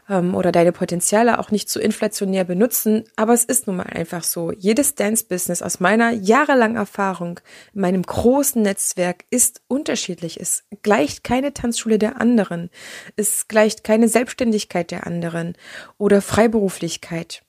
ähm, 0.08 0.36
oder 0.36 0.52
deine 0.52 0.70
Potenziale 0.70 1.40
auch 1.40 1.50
nicht 1.50 1.68
zu 1.68 1.80
inflationär 1.80 2.44
benutzen, 2.44 3.02
aber 3.16 3.34
es 3.34 3.44
ist 3.44 3.66
nun 3.66 3.78
mal 3.78 3.86
einfach 3.86 4.22
so. 4.22 4.52
Jedes 4.52 4.94
Dance-Business 4.94 5.60
aus 5.60 5.80
meiner 5.80 6.12
jahrelangen 6.12 6.76
Erfahrung, 6.76 7.40
in 7.74 7.80
meinem 7.80 8.02
großen 8.02 8.62
Netzwerk 8.62 9.24
ist 9.30 9.60
unterschiedlich. 9.66 10.38
Es 10.40 10.62
gleicht 10.82 11.24
keine 11.24 11.52
Tanzschule 11.52 11.98
der 11.98 12.20
anderen. 12.20 12.70
Es 13.16 13.48
gleicht 13.48 13.82
keine 13.82 14.08
Selbstständigkeit 14.08 14.92
der 14.92 15.04
anderen 15.04 15.54
oder 15.98 16.22
Freiberuflichkeit. 16.22 17.42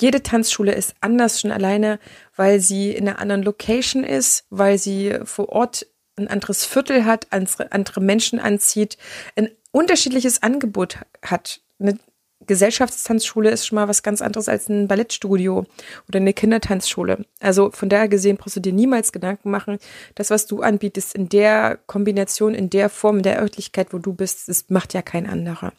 Jede 0.00 0.24
Tanzschule 0.24 0.74
ist 0.74 0.96
anders 1.00 1.40
schon 1.40 1.52
alleine, 1.52 2.00
weil 2.34 2.58
sie 2.58 2.90
in 2.90 3.08
einer 3.08 3.20
anderen 3.20 3.44
Location 3.44 4.02
ist, 4.02 4.44
weil 4.50 4.76
sie 4.76 5.20
vor 5.22 5.50
Ort 5.50 5.86
ein 6.16 6.28
anderes 6.28 6.64
Viertel 6.64 7.04
hat, 7.04 7.28
andere, 7.30 8.00
Menschen 8.00 8.38
anzieht, 8.38 8.96
ein 9.36 9.50
unterschiedliches 9.70 10.42
Angebot 10.42 10.98
hat. 11.22 11.60
Eine 11.78 11.98
Gesellschaftstanzschule 12.46 13.50
ist 13.50 13.66
schon 13.66 13.76
mal 13.76 13.88
was 13.88 14.02
ganz 14.02 14.22
anderes 14.22 14.48
als 14.48 14.68
ein 14.68 14.88
Ballettstudio 14.88 15.66
oder 16.08 16.18
eine 16.18 16.32
Kindertanzschule. 16.32 17.24
Also 17.40 17.70
von 17.70 17.88
daher 17.88 18.08
gesehen 18.08 18.36
brauchst 18.36 18.56
du 18.56 18.60
dir 18.60 18.72
niemals 18.72 19.12
Gedanken 19.12 19.50
machen, 19.50 19.78
das, 20.14 20.30
was 20.30 20.46
du 20.46 20.62
anbietest, 20.62 21.14
in 21.14 21.28
der 21.28 21.78
Kombination, 21.86 22.54
in 22.54 22.70
der 22.70 22.88
Form, 22.88 23.18
in 23.18 23.22
der 23.22 23.40
Örtlichkeit, 23.40 23.92
wo 23.92 23.98
du 23.98 24.12
bist, 24.12 24.48
das 24.48 24.66
macht 24.68 24.94
ja 24.94 25.02
kein 25.02 25.26
anderer. 25.26 25.72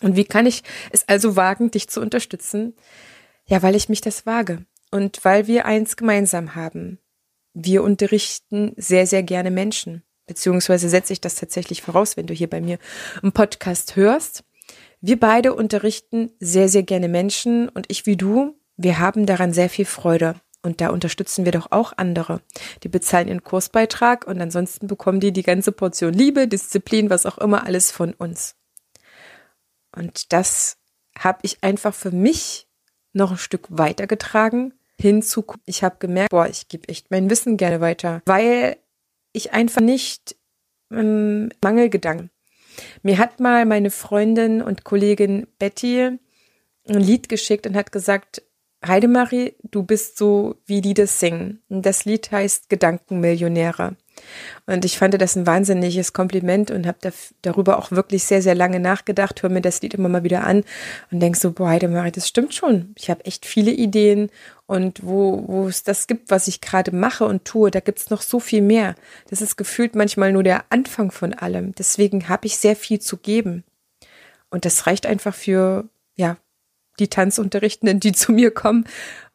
Und 0.00 0.16
wie 0.16 0.24
kann 0.24 0.46
ich 0.46 0.62
es 0.90 1.08
also 1.08 1.36
wagen, 1.36 1.70
dich 1.70 1.88
zu 1.88 2.00
unterstützen? 2.00 2.74
Ja, 3.46 3.62
weil 3.62 3.74
ich 3.74 3.88
mich 3.88 4.00
das 4.00 4.26
wage 4.26 4.64
und 4.90 5.24
weil 5.24 5.46
wir 5.46 5.66
eins 5.66 5.96
gemeinsam 5.96 6.54
haben 6.54 6.98
wir 7.54 7.82
unterrichten 7.82 8.72
sehr, 8.76 9.06
sehr 9.06 9.22
gerne 9.22 9.50
Menschen. 9.50 10.02
Beziehungsweise 10.26 10.88
setze 10.88 11.12
ich 11.12 11.20
das 11.20 11.36
tatsächlich 11.36 11.82
voraus, 11.82 12.16
wenn 12.16 12.26
du 12.26 12.34
hier 12.34 12.50
bei 12.50 12.60
mir 12.60 12.78
einen 13.22 13.32
Podcast 13.32 13.96
hörst. 13.96 14.44
Wir 15.00 15.18
beide 15.18 15.54
unterrichten 15.54 16.30
sehr, 16.38 16.68
sehr 16.68 16.82
gerne 16.82 17.08
Menschen 17.08 17.68
und 17.68 17.86
ich 17.90 18.04
wie 18.06 18.16
du, 18.16 18.56
wir 18.76 18.98
haben 18.98 19.26
daran 19.26 19.52
sehr 19.52 19.70
viel 19.70 19.86
Freude. 19.86 20.34
Und 20.62 20.80
da 20.80 20.90
unterstützen 20.90 21.44
wir 21.44 21.52
doch 21.52 21.70
auch 21.70 21.92
andere. 21.96 22.40
Die 22.82 22.88
bezahlen 22.88 23.28
ihren 23.28 23.44
Kursbeitrag 23.44 24.26
und 24.26 24.40
ansonsten 24.40 24.86
bekommen 24.86 25.20
die 25.20 25.32
die 25.32 25.44
ganze 25.44 25.72
Portion 25.72 26.12
Liebe, 26.12 26.48
Disziplin, 26.48 27.10
was 27.10 27.26
auch 27.26 27.38
immer, 27.38 27.64
alles 27.64 27.90
von 27.90 28.12
uns. 28.12 28.56
Und 29.94 30.32
das 30.32 30.78
habe 31.16 31.38
ich 31.42 31.62
einfach 31.62 31.94
für 31.94 32.10
mich 32.10 32.68
noch 33.12 33.30
ein 33.30 33.38
Stück 33.38 33.66
weitergetragen 33.70 34.74
hinzu, 35.00 35.44
ich 35.64 35.82
habe 35.82 35.96
gemerkt, 35.98 36.30
boah, 36.30 36.46
ich 36.46 36.68
gebe 36.68 36.88
echt 36.88 37.10
mein 37.10 37.30
Wissen 37.30 37.56
gerne 37.56 37.80
weiter, 37.80 38.22
weil 38.26 38.76
ich 39.32 39.52
einfach 39.52 39.80
nicht 39.80 40.36
ähm, 40.90 41.50
Mangelgedanken. 41.62 42.30
Mir 43.02 43.18
hat 43.18 43.40
mal 43.40 43.66
meine 43.66 43.90
Freundin 43.90 44.62
und 44.62 44.84
Kollegin 44.84 45.46
Betty 45.58 46.18
ein 46.88 47.00
Lied 47.00 47.28
geschickt 47.28 47.66
und 47.66 47.76
hat 47.76 47.92
gesagt, 47.92 48.42
Heidemarie, 48.86 49.56
du 49.70 49.82
bist 49.82 50.18
so, 50.18 50.56
wie 50.66 50.80
die 50.80 50.94
das 50.94 51.18
singen. 51.18 51.60
Und 51.68 51.84
das 51.84 52.04
Lied 52.04 52.30
heißt 52.30 52.68
Gedankenmillionäre. 52.68 53.96
Und 54.66 54.84
ich 54.84 54.98
fand 54.98 55.20
das 55.20 55.36
ein 55.36 55.46
wahnsinniges 55.46 56.12
Kompliment 56.12 56.70
und 56.70 56.86
habe 56.86 56.98
da, 57.00 57.10
darüber 57.42 57.78
auch 57.78 57.90
wirklich 57.90 58.24
sehr, 58.24 58.42
sehr 58.42 58.54
lange 58.54 58.80
nachgedacht, 58.80 59.42
höre 59.42 59.50
mir 59.50 59.60
das 59.60 59.82
Lied 59.82 59.94
immer 59.94 60.08
mal 60.08 60.24
wieder 60.24 60.44
an 60.44 60.64
und 61.10 61.20
denk 61.20 61.36
so, 61.36 61.52
boah, 61.52 61.68
Heidemarie, 61.68 62.12
das 62.12 62.28
stimmt 62.28 62.54
schon. 62.54 62.94
Ich 62.96 63.10
habe 63.10 63.24
echt 63.24 63.46
viele 63.46 63.70
Ideen 63.70 64.30
und 64.68 65.00
wo, 65.02 65.44
wo 65.48 65.66
es 65.66 65.82
das 65.82 66.06
gibt, 66.06 66.30
was 66.30 66.46
ich 66.46 66.60
gerade 66.60 66.94
mache 66.94 67.24
und 67.24 67.46
tue, 67.46 67.70
da 67.70 67.80
gibt's 67.80 68.10
noch 68.10 68.20
so 68.20 68.38
viel 68.38 68.60
mehr. 68.60 68.94
Das 69.30 69.40
ist 69.40 69.56
gefühlt 69.56 69.96
manchmal 69.96 70.30
nur 70.30 70.42
der 70.42 70.66
Anfang 70.68 71.10
von 71.10 71.32
allem. 71.32 71.74
Deswegen 71.74 72.28
habe 72.28 72.46
ich 72.46 72.58
sehr 72.58 72.76
viel 72.76 73.00
zu 73.00 73.16
geben. 73.16 73.64
Und 74.50 74.66
das 74.66 74.86
reicht 74.86 75.06
einfach 75.06 75.34
für, 75.34 75.88
ja, 76.16 76.36
die 76.98 77.08
Tanzunterrichtenden, 77.08 77.98
die 77.98 78.12
zu 78.12 78.30
mir 78.30 78.50
kommen 78.50 78.84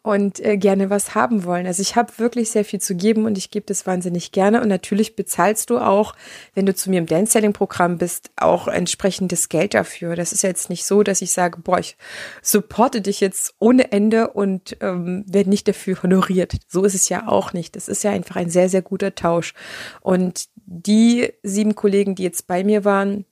und 0.03 0.41
äh, 0.41 0.57
gerne 0.57 0.89
was 0.89 1.15
haben 1.15 1.45
wollen. 1.45 1.65
Also 1.65 1.81
ich 1.81 1.95
habe 1.95 2.11
wirklich 2.17 2.51
sehr 2.51 2.65
viel 2.65 2.81
zu 2.81 2.93
geben 2.93 3.25
und 3.25 3.37
ich 3.37 3.51
gebe 3.51 3.65
das 3.65 3.87
wahnsinnig 3.87 4.33
gerne. 4.33 4.61
Und 4.61 4.67
natürlich 4.67 5.15
bezahlst 5.15 5.69
du 5.69 5.79
auch, 5.79 6.13
wenn 6.53 6.65
du 6.65 6.75
zu 6.75 6.89
mir 6.89 6.99
im 6.99 7.05
Dance-Selling-Programm 7.05 7.97
bist, 7.97 8.29
auch 8.35 8.67
entsprechendes 8.67 9.47
Geld 9.47 9.73
dafür. 9.73 10.17
Das 10.17 10.33
ist 10.33 10.43
jetzt 10.43 10.69
nicht 10.69 10.85
so, 10.85 11.03
dass 11.03 11.21
ich 11.21 11.31
sage, 11.31 11.59
boah, 11.61 11.79
ich 11.79 11.95
supporte 12.41 13.01
dich 13.01 13.21
jetzt 13.21 13.55
ohne 13.59 13.93
Ende 13.93 14.31
und 14.31 14.75
ähm, 14.81 15.23
werde 15.25 15.49
nicht 15.49 15.69
dafür 15.69 16.03
honoriert. 16.03 16.57
So 16.67 16.83
ist 16.83 16.95
es 16.95 17.07
ja 17.07 17.29
auch 17.29 17.53
nicht. 17.53 17.77
Das 17.77 17.87
ist 17.87 18.03
ja 18.03 18.11
einfach 18.11 18.35
ein 18.35 18.49
sehr, 18.49 18.67
sehr 18.67 18.81
guter 18.81 19.15
Tausch. 19.15 19.53
Und 20.01 20.49
die 20.65 21.31
sieben 21.43 21.75
Kollegen, 21.75 22.15
die 22.15 22.23
jetzt 22.23 22.45
bei 22.47 22.65
mir 22.65 22.83
waren, 22.83 23.25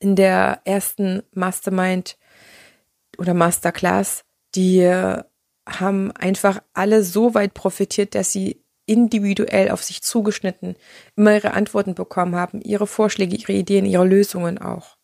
in 0.00 0.16
der 0.16 0.62
ersten 0.64 1.22
Mastermind 1.32 2.18
oder 3.18 3.34
Masterclass, 3.34 4.24
die 4.56 5.22
haben 5.80 6.12
einfach 6.12 6.62
alle 6.72 7.02
so 7.02 7.34
weit 7.34 7.54
profitiert, 7.54 8.14
dass 8.14 8.32
sie 8.32 8.62
individuell 8.86 9.70
auf 9.70 9.82
sich 9.82 10.02
zugeschnitten 10.02 10.76
immer 11.16 11.34
ihre 11.34 11.52
Antworten 11.52 11.94
bekommen 11.94 12.34
haben, 12.34 12.60
ihre 12.60 12.86
Vorschläge, 12.86 13.36
ihre 13.36 13.52
Ideen, 13.52 13.86
ihre 13.86 14.04
Lösungen 14.04 14.58
auch. 14.58 14.96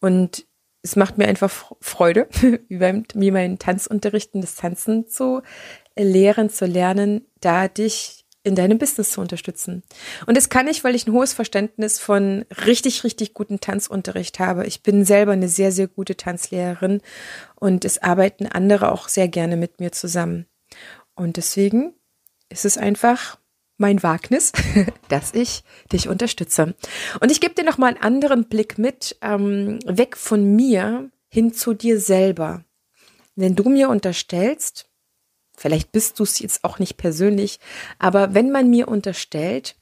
Und 0.00 0.46
es 0.82 0.96
macht 0.96 1.18
mir 1.18 1.26
einfach 1.26 1.72
Freude, 1.80 2.28
wie 2.68 2.78
beim, 2.78 3.04
wie 3.14 3.30
meinen 3.30 3.58
Tanzunterrichten, 3.58 4.40
das 4.40 4.54
Tanzen 4.54 5.08
zu 5.08 5.42
lehren, 5.98 6.50
zu 6.50 6.66
lernen, 6.66 7.26
da 7.40 7.68
dich 7.68 8.17
in 8.48 8.56
deinem 8.56 8.78
Business 8.78 9.10
zu 9.10 9.20
unterstützen. 9.20 9.82
Und 10.26 10.36
das 10.36 10.48
kann 10.48 10.66
ich, 10.66 10.82
weil 10.82 10.94
ich 10.94 11.06
ein 11.06 11.12
hohes 11.12 11.32
Verständnis 11.32 12.00
von 12.00 12.44
richtig, 12.66 13.04
richtig 13.04 13.34
guten 13.34 13.60
Tanzunterricht 13.60 14.40
habe. 14.40 14.66
Ich 14.66 14.82
bin 14.82 15.04
selber 15.04 15.32
eine 15.32 15.48
sehr, 15.48 15.70
sehr 15.70 15.86
gute 15.86 16.16
Tanzlehrerin 16.16 17.00
und 17.54 17.84
es 17.84 18.02
arbeiten 18.02 18.46
andere 18.46 18.90
auch 18.90 19.08
sehr 19.08 19.28
gerne 19.28 19.56
mit 19.56 19.78
mir 19.78 19.92
zusammen. 19.92 20.46
Und 21.14 21.36
deswegen 21.36 21.94
ist 22.48 22.64
es 22.64 22.76
einfach 22.76 23.38
mein 23.76 24.02
Wagnis, 24.02 24.52
dass 25.08 25.34
ich 25.34 25.62
dich 25.92 26.08
unterstütze. 26.08 26.74
Und 27.20 27.30
ich 27.30 27.40
gebe 27.40 27.54
dir 27.54 27.64
noch 27.64 27.78
mal 27.78 27.88
einen 27.88 28.02
anderen 28.02 28.44
Blick 28.48 28.78
mit, 28.78 29.16
ähm, 29.22 29.78
weg 29.86 30.16
von 30.16 30.56
mir 30.56 31.10
hin 31.28 31.52
zu 31.52 31.74
dir 31.74 32.00
selber. 32.00 32.64
Wenn 33.36 33.54
du 33.54 33.68
mir 33.68 33.88
unterstellst, 33.88 34.87
vielleicht 35.58 35.92
bist 35.92 36.18
du 36.18 36.22
es 36.22 36.38
jetzt 36.38 36.64
auch 36.64 36.78
nicht 36.78 36.96
persönlich, 36.96 37.60
aber 37.98 38.34
wenn 38.34 38.50
man 38.50 38.70
mir 38.70 38.88
unterstellt, 38.88 39.76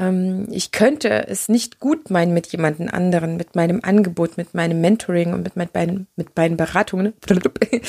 ähm, 0.00 0.48
ich 0.50 0.72
könnte 0.72 1.28
es 1.28 1.48
nicht 1.48 1.78
gut 1.78 2.10
meinen 2.10 2.34
mit 2.34 2.48
jemandem 2.48 2.88
anderen, 2.88 3.36
mit 3.36 3.54
meinem 3.54 3.80
Angebot, 3.82 4.36
mit 4.36 4.54
meinem 4.54 4.80
Mentoring 4.80 5.32
und 5.32 5.42
mit, 5.42 5.56
meinen, 5.56 6.08
mit 6.16 6.36
meinen 6.36 6.56
Beratungen, 6.56 7.12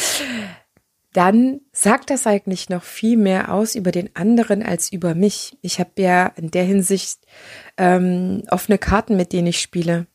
dann 1.14 1.62
sagt 1.72 2.10
das 2.10 2.28
eigentlich 2.28 2.70
noch 2.70 2.84
viel 2.84 3.18
mehr 3.18 3.54
aus 3.54 3.76
über 3.76 3.92
den 3.92 4.16
anderen 4.16 4.64
als 4.64 4.92
über 4.92 5.16
mich. 5.16 5.58
Ich 5.62 5.80
habe 5.80 5.92
ja 5.98 6.28
in 6.28 6.52
der 6.52 6.64
Hinsicht 6.64 7.20
ähm, 7.78 8.44
offene 8.50 8.78
Karten, 8.78 9.18
mit 9.18 9.34
denen 9.34 9.48
ich 9.48 9.60
spiele. 9.60 10.08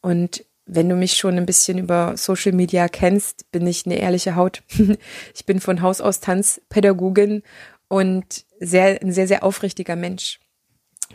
Und 0.00 0.44
wenn 0.66 0.88
du 0.88 0.94
mich 0.94 1.14
schon 1.14 1.36
ein 1.36 1.46
bisschen 1.46 1.78
über 1.78 2.16
Social 2.16 2.52
Media 2.52 2.88
kennst, 2.88 3.50
bin 3.50 3.66
ich 3.66 3.84
eine 3.86 3.96
ehrliche 3.96 4.36
Haut. 4.36 4.62
ich 5.34 5.44
bin 5.44 5.60
von 5.60 5.82
Haus 5.82 6.00
aus 6.00 6.20
Tanzpädagogin 6.20 7.42
und 7.88 8.44
sehr, 8.60 9.02
ein 9.02 9.12
sehr, 9.12 9.26
sehr 9.26 9.42
aufrichtiger 9.42 9.96
Mensch. 9.96 10.38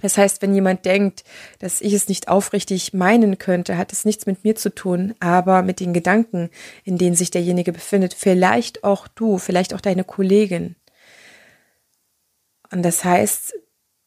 Das 0.01 0.17
heißt, 0.17 0.41
wenn 0.41 0.53
jemand 0.53 0.85
denkt, 0.85 1.23
dass 1.59 1.81
ich 1.81 1.93
es 1.93 2.07
nicht 2.07 2.27
aufrichtig 2.27 2.93
meinen 2.93 3.39
könnte, 3.39 3.77
hat 3.77 3.91
es 3.93 4.05
nichts 4.05 4.25
mit 4.25 4.43
mir 4.43 4.55
zu 4.55 4.73
tun, 4.73 5.15
aber 5.19 5.63
mit 5.63 5.79
den 5.79 5.93
Gedanken, 5.93 6.49
in 6.83 6.97
denen 6.97 7.15
sich 7.15 7.31
derjenige 7.31 7.73
befindet. 7.73 8.13
Vielleicht 8.13 8.83
auch 8.83 9.07
du, 9.07 9.39
vielleicht 9.39 9.73
auch 9.73 9.81
deine 9.81 10.03
Kollegin. 10.03 10.75
Und 12.71 12.83
das 12.83 13.03
heißt, 13.03 13.55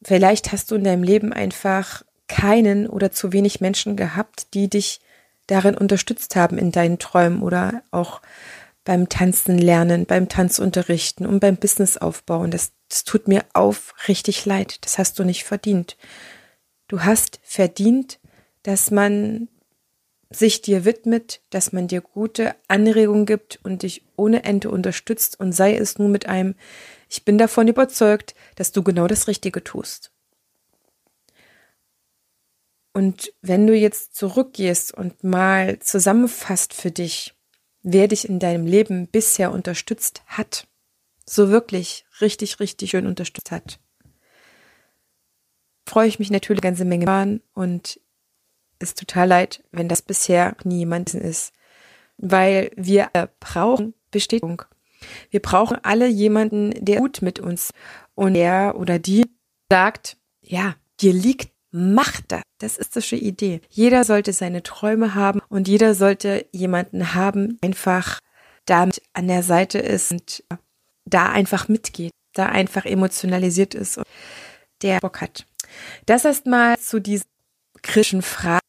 vielleicht 0.03 0.53
hast 0.53 0.71
du 0.71 0.77
in 0.77 0.85
deinem 0.85 1.03
Leben 1.03 1.33
einfach 1.33 2.05
keinen 2.29 2.87
oder 2.87 3.11
zu 3.11 3.33
wenig 3.33 3.61
Menschen 3.61 3.97
gehabt, 3.97 4.55
die 4.55 4.71
dich 4.71 5.01
darin 5.51 5.77
unterstützt 5.77 6.37
haben 6.37 6.59
in 6.59 6.73
deinen 6.73 6.99
Träumen 6.99 7.43
oder 7.43 7.83
auch 7.91 8.23
beim 8.85 9.09
Tanzen 9.09 9.59
lernen, 9.59 10.07
beim 10.07 10.29
Tanzunterrichten 10.29 11.27
und 11.27 11.41
beim 11.41 11.57
Businessaufbau. 11.57 12.41
Und 12.41 12.55
das, 12.55 12.73
das 12.89 13.05
tut 13.05 13.29
mir 13.29 13.45
aufrichtig 13.53 14.47
leid. 14.47 14.85
Das 14.85 14.99
hast 14.99 15.19
du 15.19 15.25
nicht 15.25 15.45
verdient. 15.45 15.97
Du 16.89 17.05
hast 17.05 17.41
verdient, 17.43 18.19
dass 18.63 18.91
man 18.91 19.49
sich 20.31 20.63
dir 20.63 20.85
widmet, 20.85 21.41
dass 21.51 21.73
man 21.73 21.89
dir 21.89 22.01
gute 22.01 22.55
Anregungen 22.69 23.27
gibt 23.27 23.59
und 23.65 23.83
dich 23.83 24.05
ohne 24.17 24.45
Ende 24.45 24.71
unterstützt 24.71 25.39
und 25.41 25.53
sei 25.53 25.77
es 25.77 25.99
nur 25.99 26.09
mit 26.09 26.27
einem, 26.27 26.55
ich 27.09 27.25
bin 27.25 27.37
davon 27.37 27.67
überzeugt, 27.67 28.35
dass 28.55 28.71
du 28.71 28.83
genau 28.83 29.09
das 29.09 29.27
Richtige 29.27 29.65
tust. 29.65 30.13
Und 32.93 33.33
wenn 33.41 33.67
du 33.67 33.75
jetzt 33.75 34.17
zurückgehst 34.17 34.93
und 34.93 35.23
mal 35.23 35.79
zusammenfasst 35.79 36.75
für 36.75 36.91
dich, 36.91 37.35
wer 37.83 38.09
dich 38.09 38.29
in 38.29 38.39
deinem 38.39 38.67
Leben 38.67 39.07
bisher 39.07 39.53
unterstützt 39.53 40.23
hat, 40.27 40.67
so 41.25 41.51
wirklich 41.51 42.05
richtig, 42.21 42.59
richtig 42.59 42.91
schön 42.91 43.07
unterstützt 43.07 43.51
hat, 43.53 43.79
freue 45.87 46.09
ich 46.09 46.19
mich 46.19 46.31
natürlich 46.31 46.63
eine 46.63 46.71
ganze 46.71 46.85
Menge 46.85 47.09
an 47.09 47.41
und 47.55 48.01
ist 48.81 48.99
total 48.99 49.29
leid, 49.29 49.63
wenn 49.71 49.89
das 49.89 50.03
bisher 50.03 50.57
niemand 50.65 51.15
ist, 51.15 51.53
weil 52.17 52.71
wir 52.77 53.11
brauchen 53.39 53.95
Bestätigung. 54.11 54.63
Wir 55.31 55.41
brauchen 55.41 55.79
alle 55.83 56.09
jemanden, 56.09 56.73
der 56.85 56.99
gut 56.99 57.23
mit 57.23 57.39
uns 57.39 57.73
und 58.15 58.35
der 58.35 58.75
oder 58.77 58.99
die 58.99 59.25
sagt, 59.71 60.17
ja, 60.43 60.75
dir 61.01 61.13
liegt 61.13 61.53
Macht 61.73 62.33
das. 62.33 62.43
Das 62.59 62.77
ist 62.77 63.11
die 63.11 63.25
Idee. 63.25 63.61
Jeder 63.71 64.05
sollte 64.05 64.33
seine 64.33 64.63
Träume 64.63 65.15
haben 65.15 65.41
und 65.49 65.69
jeder 65.69 65.95
sollte 65.95 66.47
jemanden 66.53 67.15
haben, 67.15 67.59
einfach 67.63 68.19
damit 68.67 69.01
an 69.13 69.29
der 69.29 69.43
Seite 69.43 69.79
ist 69.79 70.13
und 70.13 70.45
da 71.05 71.31
einfach 71.31 71.69
mitgeht, 71.69 72.13
da 72.35 72.47
einfach 72.47 72.85
emotionalisiert 72.85 73.75
ist 73.75 73.99
und 73.99 74.07
der 74.83 75.01
Bock 75.01 75.21
hat. 75.21 75.47
Das 76.07 76.25
erstmal 76.25 76.79
zu 76.79 77.01
diesen 77.01 77.27
kritischen 77.83 78.23
Fragen. 78.23 78.61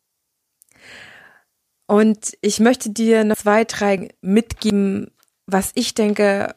Und 1.88 2.38
ich 2.42 2.60
möchte 2.60 2.90
dir 2.90 3.24
noch 3.24 3.36
zwei, 3.36 3.66
drei 3.66 4.10
mitgeben, 4.22 5.12
was 5.46 5.72
ich 5.76 5.94
denke, 5.94 6.56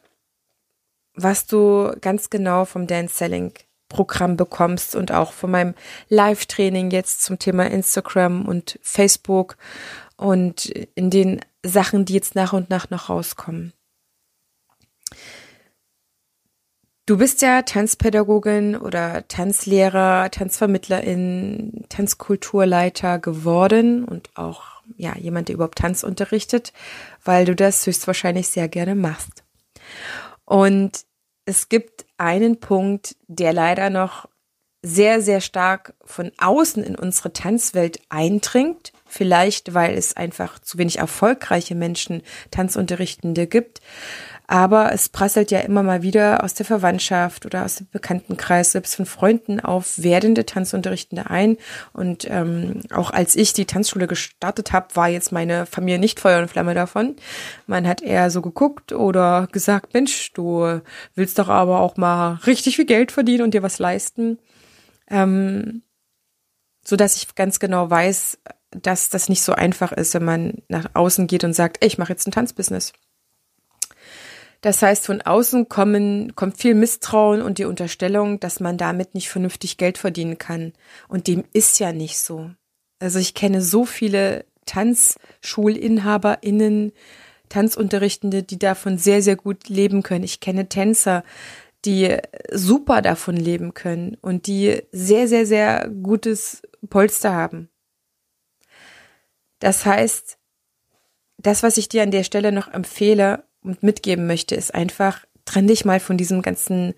was 1.13 1.45
du 1.45 1.93
ganz 1.99 2.29
genau 2.29 2.65
vom 2.65 2.87
Dance 2.87 3.15
Selling 3.15 3.53
Programm 3.95 4.35
bekommst 4.35 4.93
und 4.93 5.13
auch 5.13 5.31
von 5.31 5.51
meinem 5.51 5.73
Live-Training 6.09 6.91
jetzt 6.91 7.23
zum 7.23 7.39
Thema 7.39 7.65
Instagram 7.65 8.45
und 8.45 8.77
Facebook 8.81 9.55
und 10.17 10.65
in 10.65 11.09
den 11.09 11.39
Sachen, 11.63 12.03
die 12.03 12.13
jetzt 12.13 12.35
nach 12.35 12.51
und 12.51 12.69
nach 12.69 12.89
noch 12.89 13.09
rauskommen. 13.09 13.71
Du 17.05 17.17
bist 17.17 17.41
ja 17.41 17.61
Tanzpädagogin 17.61 18.75
oder 18.75 19.25
Tanzlehrer, 19.29 20.29
Tanzvermittlerin, 20.29 21.85
Tanzkulturleiter 21.87 23.19
geworden 23.19 24.03
und 24.03 24.29
auch 24.35 24.81
ja, 24.97 25.15
jemand, 25.17 25.47
der 25.47 25.55
überhaupt 25.55 25.77
Tanz 25.77 26.03
unterrichtet, 26.03 26.73
weil 27.23 27.45
du 27.45 27.55
das 27.55 27.85
höchstwahrscheinlich 27.87 28.49
sehr 28.49 28.67
gerne 28.67 28.95
machst. 28.95 29.43
Und 30.43 31.05
es 31.45 31.69
gibt 31.69 32.05
einen 32.17 32.59
Punkt, 32.59 33.15
der 33.27 33.53
leider 33.53 33.89
noch 33.89 34.27
sehr, 34.81 35.21
sehr 35.21 35.41
stark 35.41 35.95
von 36.03 36.31
außen 36.37 36.83
in 36.83 36.95
unsere 36.95 37.33
Tanzwelt 37.33 37.99
eindringt. 38.09 38.93
Vielleicht, 39.07 39.73
weil 39.73 39.97
es 39.97 40.15
einfach 40.15 40.59
zu 40.59 40.77
wenig 40.77 40.99
erfolgreiche 40.99 41.73
Menschen, 41.73 42.21
Tanzunterrichtende 42.51 43.47
gibt. 43.47 43.81
Aber 44.47 44.91
es 44.91 45.09
prasselt 45.09 45.51
ja 45.51 45.59
immer 45.59 45.83
mal 45.83 46.03
wieder 46.03 46.43
aus 46.43 46.53
der 46.53 46.65
Verwandtschaft 46.65 47.45
oder 47.45 47.65
aus 47.65 47.75
dem 47.75 47.87
Bekanntenkreis, 47.91 48.71
selbst 48.71 48.95
von 48.95 49.05
Freunden 49.05 49.59
auf 49.59 50.01
werdende 50.01 50.45
Tanzunterrichtende 50.45 51.29
ein. 51.29 51.57
Und 51.93 52.27
ähm, 52.29 52.81
auch 52.93 53.11
als 53.11 53.35
ich 53.35 53.53
die 53.53 53.65
Tanzschule 53.65 54.07
gestartet 54.07 54.71
habe, 54.71 54.95
war 54.95 55.09
jetzt 55.09 55.31
meine 55.31 55.65
Familie 55.65 55.99
nicht 55.99 56.19
Feuer 56.19 56.41
und 56.41 56.49
Flamme 56.49 56.73
davon. 56.73 57.15
Man 57.67 57.87
hat 57.87 58.01
eher 58.01 58.29
so 58.29 58.41
geguckt 58.41 58.91
oder 58.93 59.47
gesagt, 59.51 59.93
Mensch, 59.93 60.31
du 60.33 60.81
willst 61.15 61.39
doch 61.39 61.49
aber 61.49 61.79
auch 61.79 61.97
mal 61.97 62.39
richtig 62.45 62.75
viel 62.75 62.85
Geld 62.85 63.11
verdienen 63.11 63.43
und 63.43 63.53
dir 63.53 63.63
was 63.63 63.79
leisten. 63.79 64.37
Ähm, 65.09 65.81
so 66.87 66.95
dass 66.95 67.17
ich 67.17 67.33
ganz 67.35 67.59
genau 67.59 67.89
weiß, 67.89 68.37
dass 68.69 69.09
das 69.09 69.29
nicht 69.29 69.41
so 69.41 69.53
einfach 69.53 69.91
ist, 69.91 70.13
wenn 70.13 70.25
man 70.25 70.53
nach 70.67 70.89
außen 70.93 71.27
geht 71.27 71.43
und 71.43 71.53
sagt, 71.53 71.77
ey, 71.81 71.87
ich 71.87 71.97
mache 71.97 72.13
jetzt 72.13 72.27
ein 72.27 72.31
Tanzbusiness. 72.31 72.93
Das 74.61 74.81
heißt, 74.81 75.05
von 75.05 75.21
außen 75.21 75.69
kommen, 75.69 76.35
kommt 76.35 76.57
viel 76.57 76.75
Misstrauen 76.75 77.41
und 77.41 77.57
die 77.57 77.65
Unterstellung, 77.65 78.39
dass 78.39 78.59
man 78.59 78.77
damit 78.77 79.13
nicht 79.13 79.29
vernünftig 79.29 79.77
Geld 79.77 79.97
verdienen 79.97 80.37
kann. 80.37 80.73
Und 81.07 81.27
dem 81.27 81.45
ist 81.53 81.79
ja 81.79 81.93
nicht 81.93 82.17
so. 82.17 82.51
Also 82.99 83.19
ich 83.19 83.33
kenne 83.33 83.61
so 83.61 83.85
viele 83.85 84.45
TanzschulinhaberInnen, 84.65 86.91
Tanzunterrichtende, 87.49 88.43
die 88.43 88.57
davon 88.57 88.97
sehr, 88.97 89.21
sehr 89.21 89.35
gut 89.35 89.69
leben 89.69 90.01
können. 90.03 90.23
Ich 90.23 90.39
kenne 90.39 90.67
Tänzer, 90.67 91.23
die 91.85 92.17
super 92.51 93.01
davon 93.01 93.37
leben 93.37 93.73
können 93.73 94.17
und 94.21 94.47
die 94.47 94.81
sehr, 94.91 95.27
sehr, 95.27 95.45
sehr 95.45 95.89
gutes 95.89 96.61
Polster 96.89 97.33
haben. 97.33 97.69
Das 99.59 99.85
heißt, 99.85 100.37
das, 101.37 101.63
was 101.63 101.77
ich 101.77 101.89
dir 101.89 102.03
an 102.03 102.11
der 102.11 102.23
Stelle 102.23 102.51
noch 102.51 102.67
empfehle, 102.67 103.44
mitgeben 103.81 104.27
möchte, 104.27 104.55
ist 104.55 104.73
einfach, 104.73 105.25
trenn 105.45 105.67
dich 105.67 105.85
mal 105.85 105.99
von 105.99 106.17
diesem 106.17 106.41
ganzen 106.41 106.93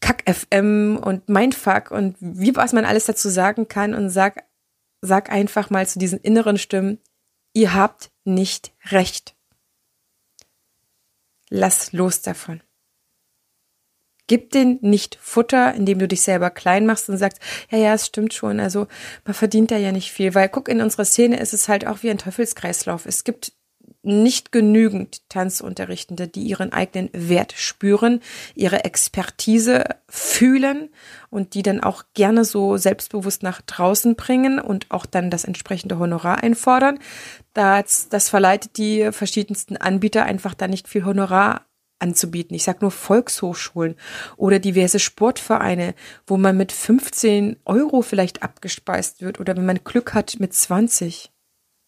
Kack-FM 0.00 0.98
und 1.02 1.28
Mindfuck 1.28 1.90
und 1.90 2.16
wie 2.20 2.54
was 2.56 2.72
man 2.72 2.84
alles 2.84 3.06
dazu 3.06 3.28
sagen 3.28 3.68
kann 3.68 3.94
und 3.94 4.10
sag, 4.10 4.44
sag 5.00 5.30
einfach 5.30 5.70
mal 5.70 5.86
zu 5.86 5.98
diesen 5.98 6.18
inneren 6.18 6.58
Stimmen, 6.58 6.98
ihr 7.54 7.74
habt 7.74 8.10
nicht 8.24 8.72
recht. 8.90 9.34
lass 11.54 11.92
los 11.92 12.22
davon. 12.22 12.62
Gib 14.26 14.50
den 14.50 14.78
nicht 14.80 15.18
Futter, 15.20 15.74
indem 15.74 15.98
du 15.98 16.08
dich 16.08 16.22
selber 16.22 16.48
klein 16.48 16.86
machst 16.86 17.10
und 17.10 17.18
sagst, 17.18 17.40
ja, 17.70 17.76
ja, 17.76 17.94
es 17.94 18.06
stimmt 18.06 18.32
schon, 18.32 18.60
also 18.60 18.86
man 19.24 19.34
verdient 19.34 19.70
da 19.70 19.76
ja 19.76 19.92
nicht 19.92 20.10
viel, 20.10 20.34
weil 20.34 20.48
guck, 20.48 20.68
in 20.68 20.80
unserer 20.80 21.04
Szene 21.04 21.38
ist 21.38 21.52
es 21.52 21.68
halt 21.68 21.86
auch 21.86 22.02
wie 22.02 22.10
ein 22.10 22.18
Teufelskreislauf. 22.18 23.04
Es 23.04 23.24
gibt 23.24 23.52
nicht 24.02 24.50
genügend 24.50 25.28
Tanzunterrichtende, 25.28 26.26
die 26.26 26.42
ihren 26.42 26.72
eigenen 26.72 27.08
Wert 27.12 27.52
spüren, 27.56 28.20
ihre 28.54 28.84
Expertise 28.84 29.84
fühlen 30.08 30.90
und 31.30 31.54
die 31.54 31.62
dann 31.62 31.80
auch 31.80 32.04
gerne 32.14 32.44
so 32.44 32.76
selbstbewusst 32.76 33.42
nach 33.42 33.62
draußen 33.62 34.16
bringen 34.16 34.58
und 34.58 34.90
auch 34.90 35.06
dann 35.06 35.30
das 35.30 35.44
entsprechende 35.44 35.98
Honorar 35.98 36.42
einfordern. 36.42 36.98
Das, 37.54 38.08
das 38.08 38.28
verleitet 38.28 38.76
die 38.76 39.12
verschiedensten 39.12 39.76
Anbieter 39.76 40.24
einfach 40.24 40.54
da 40.54 40.66
nicht 40.66 40.88
viel 40.88 41.04
Honorar 41.04 41.66
anzubieten. 42.02 42.54
Ich 42.54 42.64
sage 42.64 42.78
nur 42.82 42.90
Volkshochschulen 42.90 43.94
oder 44.36 44.58
diverse 44.58 44.98
Sportvereine, 44.98 45.94
wo 46.26 46.36
man 46.36 46.56
mit 46.56 46.72
15 46.72 47.56
Euro 47.64 48.02
vielleicht 48.02 48.42
abgespeist 48.42 49.22
wird 49.22 49.38
oder 49.40 49.56
wenn 49.56 49.64
man 49.64 49.84
Glück 49.84 50.12
hat 50.12 50.36
mit 50.40 50.52
20. 50.52 51.31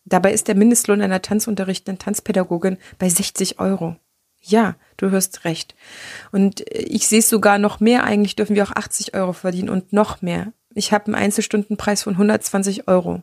Dabei 0.04 0.32
ist 0.32 0.48
der 0.48 0.54
Mindestlohn 0.54 1.00
einer 1.00 1.22
tanzunterrichtenden 1.22 1.98
Tanzpädagogin 1.98 2.78
bei 2.98 3.08
60 3.08 3.58
Euro. 3.58 3.96
Ja, 4.40 4.76
du 4.98 5.10
hörst 5.10 5.44
recht. 5.44 5.74
Und 6.30 6.60
ich 6.70 7.08
sehe 7.08 7.22
sogar 7.22 7.58
noch 7.58 7.80
mehr. 7.80 8.04
Eigentlich 8.04 8.36
dürfen 8.36 8.54
wir 8.54 8.64
auch 8.64 8.76
80 8.76 9.14
Euro 9.14 9.32
verdienen 9.32 9.70
und 9.70 9.92
noch 9.92 10.20
mehr. 10.20 10.52
Ich 10.74 10.92
habe 10.92 11.06
einen 11.06 11.14
Einzelstundenpreis 11.14 12.02
von 12.02 12.14
120 12.14 12.86
Euro. 12.88 13.22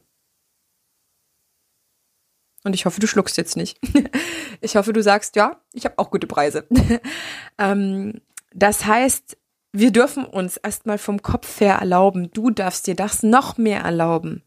Und 2.64 2.74
ich 2.74 2.86
hoffe, 2.86 3.00
du 3.00 3.08
schluckst 3.08 3.38
jetzt 3.38 3.58
nicht. 3.58 3.80
ich 4.62 4.76
hoffe, 4.76 4.94
du 4.94 5.04
sagst, 5.04 5.36
ja, 5.36 5.62
ich 5.74 5.86
habe 5.86 5.98
auch 6.00 6.10
gute 6.10 6.28
Preise. 6.28 6.66
ähm, 7.58 8.22
das 8.54 8.86
heißt, 8.86 9.38
wir 9.74 9.92
dürfen 9.92 10.26
uns 10.26 10.58
erstmal 10.58 10.98
vom 10.98 11.22
Kopf 11.22 11.60
her 11.60 11.76
erlauben, 11.76 12.32
du 12.34 12.50
darfst 12.50 12.88
dir 12.88 12.96
das 12.96 13.24
noch 13.24 13.58
mehr 13.58 13.82
erlauben, 13.82 14.44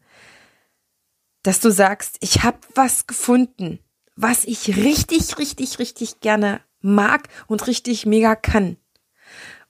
dass 1.45 1.59
du 1.59 1.69
sagst, 1.69 2.17
ich 2.21 2.43
habe 2.43 2.57
was 2.73 3.05
gefunden, 3.05 3.77
was 4.15 4.45
ich 4.45 4.77
richtig, 4.77 5.37
richtig, 5.37 5.77
richtig 5.77 6.19
gerne 6.19 6.59
mag 6.81 7.29
und 7.45 7.67
richtig 7.67 8.07
mega 8.07 8.35
kann. 8.35 8.77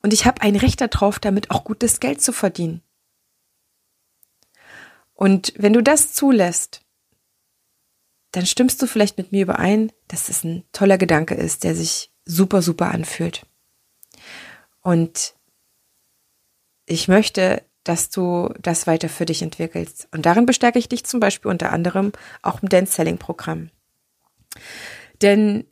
Und 0.01 0.13
ich 0.13 0.25
habe 0.25 0.41
ein 0.41 0.55
Recht 0.55 0.79
darauf, 0.79 1.19
damit 1.19 1.51
auch 1.51 1.65
gutes 1.65 1.99
Geld 1.99 2.21
zu 2.21 2.31
verdienen. 2.31 2.81
Und 5.15 5.53
wenn 5.57 5.73
du 5.73 5.83
das 5.83 6.13
zulässt, 6.13 6.81
dann 8.31 8.45
stimmst 8.45 8.81
du 8.81 8.87
vielleicht 8.87 9.17
mit 9.17 9.33
mir 9.33 9.41
überein, 9.41 9.91
dass 10.07 10.29
es 10.29 10.45
ein 10.45 10.63
toller 10.71 10.97
Gedanke 10.97 11.35
ist, 11.35 11.65
der 11.65 11.75
sich 11.75 12.09
super, 12.23 12.61
super 12.61 12.91
anfühlt. 12.91 13.45
Und 14.81 15.35
ich 16.85 17.09
möchte 17.09 17.65
dass 17.85 18.09
du 18.09 18.53
das 18.61 18.87
weiter 18.87 19.07
für 19.07 19.25
dich 19.25 19.41
entwickelst. 19.41 20.09
Und 20.11 20.25
darin 20.25 20.45
bestärke 20.45 20.79
ich 20.79 20.89
dich 20.89 21.05
zum 21.05 21.21
Beispiel 21.21 21.49
unter 21.49 21.71
anderem 21.71 22.11
auch 22.41 22.61
im 22.61 22.67
Dance 22.69 22.93
Selling 22.93 23.17
Programm. 23.17 23.69
Denn 25.21 25.65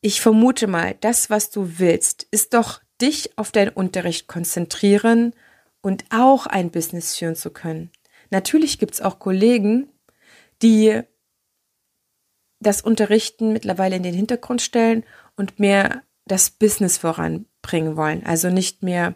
ich 0.00 0.20
vermute 0.20 0.66
mal, 0.66 0.96
das, 1.00 1.30
was 1.30 1.50
du 1.50 1.78
willst, 1.78 2.26
ist 2.30 2.54
doch 2.54 2.80
dich 3.00 3.38
auf 3.38 3.52
deinen 3.52 3.70
Unterricht 3.70 4.26
konzentrieren 4.26 5.34
und 5.80 6.04
auch 6.10 6.46
ein 6.46 6.70
Business 6.70 7.16
führen 7.16 7.36
zu 7.36 7.50
können. 7.50 7.90
Natürlich 8.30 8.78
gibt 8.78 8.94
es 8.94 9.00
auch 9.00 9.18
Kollegen, 9.18 9.88
die 10.62 11.02
das 12.60 12.80
Unterrichten 12.80 13.52
mittlerweile 13.52 13.96
in 13.96 14.02
den 14.02 14.14
Hintergrund 14.14 14.62
stellen 14.62 15.04
und 15.36 15.58
mehr 15.58 16.02
das 16.26 16.50
Business 16.50 16.98
voranbringen 16.98 17.96
wollen. 17.96 18.24
Also 18.24 18.48
nicht 18.48 18.82
mehr 18.82 19.14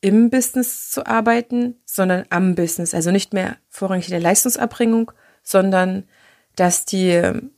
im 0.00 0.30
Business 0.30 0.90
zu 0.90 1.06
arbeiten, 1.06 1.76
sondern 1.84 2.24
am 2.30 2.54
Business. 2.54 2.94
Also 2.94 3.10
nicht 3.10 3.32
mehr 3.32 3.56
vorrangig 3.68 4.06
in 4.06 4.12
der 4.12 4.20
Leistungserbringung, 4.20 5.12
sondern 5.42 6.04
dass 6.56 6.84
die 6.84 7.10
ähm, 7.10 7.50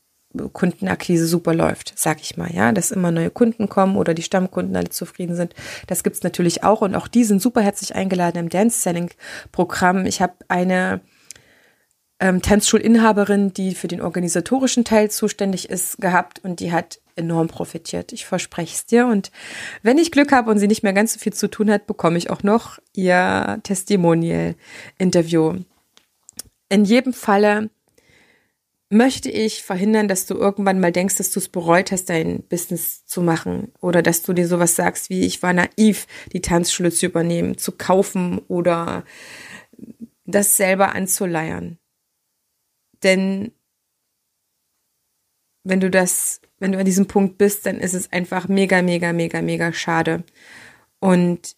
Kundenakquise 0.53 1.27
super 1.27 1.55
läuft, 1.55 1.93
sag 1.97 2.21
ich 2.21 2.37
mal, 2.37 2.53
ja, 2.53 2.71
dass 2.73 2.93
immer 2.93 3.11
neue 3.11 3.31
Kunden 3.31 3.69
kommen 3.69 3.97
oder 3.97 4.15
die 4.15 4.23
Stammkunden 4.23 4.77
alle 4.77 4.91
zufrieden 4.91 5.35
sind. 5.35 5.55
Das 5.89 6.05
gibt's 6.05 6.23
natürlich 6.23 6.63
auch 6.63 6.83
und 6.83 6.95
auch 6.95 7.09
die 7.09 7.25
sind 7.25 7.43
super 7.43 7.63
herzlich 7.63 7.95
eingeladen 7.95 8.39
im 8.39 8.49
Dance 8.49 8.81
Selling 8.81 9.11
Programm. 9.51 10.07
Ich 10.07 10.23
habe 10.23 10.35
eine 10.49 11.01
ähm, 12.21 12.43
Tanzschulinhaberin, 12.43 13.53
die 13.53 13.75
für 13.75 13.89
den 13.89 14.03
organisatorischen 14.03 14.85
Teil 14.85 15.11
zuständig 15.11 15.71
ist, 15.71 15.99
gehabt 15.99 16.45
und 16.45 16.61
die 16.61 16.71
hat 16.71 17.01
enorm 17.17 17.49
profitiert. 17.49 18.13
Ich 18.13 18.27
verspreche 18.27 18.75
es 18.75 18.87
dir. 18.87 19.07
Und 19.07 19.31
wenn 19.83 19.99
ich 19.99 20.13
Glück 20.13 20.33
habe 20.33 20.51
und 20.51 20.59
sie 20.59 20.69
nicht 20.69 20.83
mehr 20.83 20.93
ganz 20.93 21.15
so 21.15 21.19
viel 21.19 21.33
zu 21.33 21.49
tun 21.49 21.71
hat, 21.71 21.87
bekomme 21.87 22.19
ich 22.19 22.31
auch 22.31 22.43
noch 22.43 22.79
ihr 22.95 23.59
Testimonial-Interview. 23.63 25.57
In 26.69 26.85
jedem 26.85 27.13
Falle 27.13 27.71
möchte 28.91 29.31
ich 29.31 29.63
verhindern, 29.63 30.09
dass 30.09 30.27
du 30.27 30.35
irgendwann 30.35 30.81
mal 30.81 30.93
denkst, 30.93 31.17
dass 31.17 31.31
du 31.31 31.39
es 31.39 31.49
bereut 31.49 31.93
hast, 31.93 32.11
dein 32.11 32.43
Business 32.43 33.07
zu 33.07 33.23
machen 33.23 33.73
oder 33.81 34.03
dass 34.03 34.23
du 34.23 34.33
dir 34.33 34.49
sowas 34.49 34.77
sagst 34.77 35.11
wie 35.11 35.25
ich 35.25 35.43
war 35.43 35.53
naiv, 35.53 36.07
die 36.33 36.41
Tanzschule 36.41 36.91
zu 36.91 37.07
übernehmen, 37.07 37.57
zu 37.57 37.73
kaufen 37.73 38.41
oder 38.49 39.05
das 40.27 40.57
selber 40.57 40.95
anzuleiern. 40.95 41.80
Denn 43.03 43.53
wenn 45.65 45.81
du 45.81 45.91
das 45.91 46.41
wenn 46.61 46.73
du 46.73 46.79
an 46.79 46.85
diesem 46.85 47.07
Punkt 47.07 47.39
bist, 47.39 47.67
dann 47.67 47.81
ist 47.81 47.95
es 47.95 48.13
einfach 48.13 48.47
mega, 48.47 48.83
mega, 48.83 49.13
mega, 49.13 49.43
mega 49.43 49.73
schade. 49.73 50.23
Und 51.01 51.57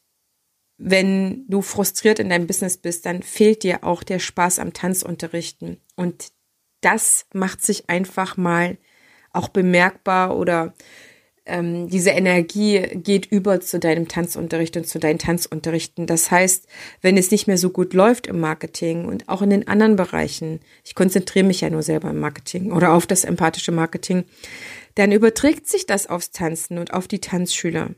wenn 0.78 1.44
du 1.48 1.60
frustriert 1.60 2.18
in 2.18 2.30
deinem 2.30 2.46
Business 2.46 2.76
bist, 2.78 3.04
dann 3.04 3.22
fehlt 3.22 3.64
dir 3.64 3.84
auch 3.84 4.02
der 4.02 4.20
Spaß 4.20 4.60
am 4.60 4.72
Tanzunterrichten. 4.72 5.80
Und 5.96 6.32
das 6.80 7.26
macht 7.34 7.62
sich 7.62 7.90
einfach 7.90 8.36
mal 8.36 8.78
auch 9.32 9.48
bemerkbar 9.48 10.36
oder 10.36 10.72
ähm, 11.44 11.88
diese 11.88 12.10
Energie 12.10 12.80
geht 12.94 13.26
über 13.26 13.60
zu 13.60 13.78
deinem 13.78 14.08
Tanzunterricht 14.08 14.76
und 14.76 14.86
zu 14.86 14.98
deinen 14.98 15.18
Tanzunterrichten. 15.18 16.06
Das 16.06 16.30
heißt, 16.30 16.66
wenn 17.00 17.16
es 17.16 17.30
nicht 17.30 17.46
mehr 17.46 17.58
so 17.58 17.70
gut 17.70 17.94
läuft 17.94 18.26
im 18.26 18.38
Marketing 18.38 19.06
und 19.06 19.28
auch 19.28 19.42
in 19.42 19.50
den 19.50 19.66
anderen 19.66 19.96
Bereichen, 19.96 20.60
ich 20.84 20.94
konzentriere 20.94 21.46
mich 21.46 21.60
ja 21.60 21.70
nur 21.70 21.82
selber 21.82 22.10
im 22.10 22.20
Marketing 22.20 22.72
oder 22.72 22.92
auf 22.92 23.06
das 23.06 23.24
empathische 23.24 23.72
Marketing, 23.72 24.24
dann 24.94 25.10
überträgt 25.10 25.66
sich 25.68 25.86
das 25.86 26.06
aufs 26.06 26.30
Tanzen 26.30 26.78
und 26.78 26.92
auf 26.92 27.08
die 27.08 27.20
Tanzschüler. 27.20 27.90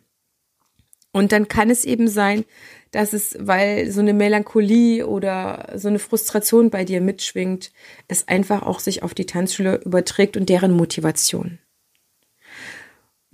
Und 1.12 1.30
dann 1.30 1.46
kann 1.46 1.70
es 1.70 1.84
eben 1.84 2.08
sein, 2.08 2.44
dass 2.90 3.12
es, 3.12 3.36
weil 3.38 3.90
so 3.90 4.00
eine 4.00 4.14
Melancholie 4.14 5.06
oder 5.06 5.72
so 5.74 5.88
eine 5.88 5.98
Frustration 5.98 6.70
bei 6.70 6.84
dir 6.84 7.00
mitschwingt, 7.00 7.72
es 8.08 8.26
einfach 8.26 8.62
auch 8.62 8.80
sich 8.80 9.02
auf 9.02 9.14
die 9.14 9.26
Tanzschüler 9.26 9.84
überträgt 9.84 10.36
und 10.36 10.48
deren 10.48 10.72
Motivation. 10.72 11.58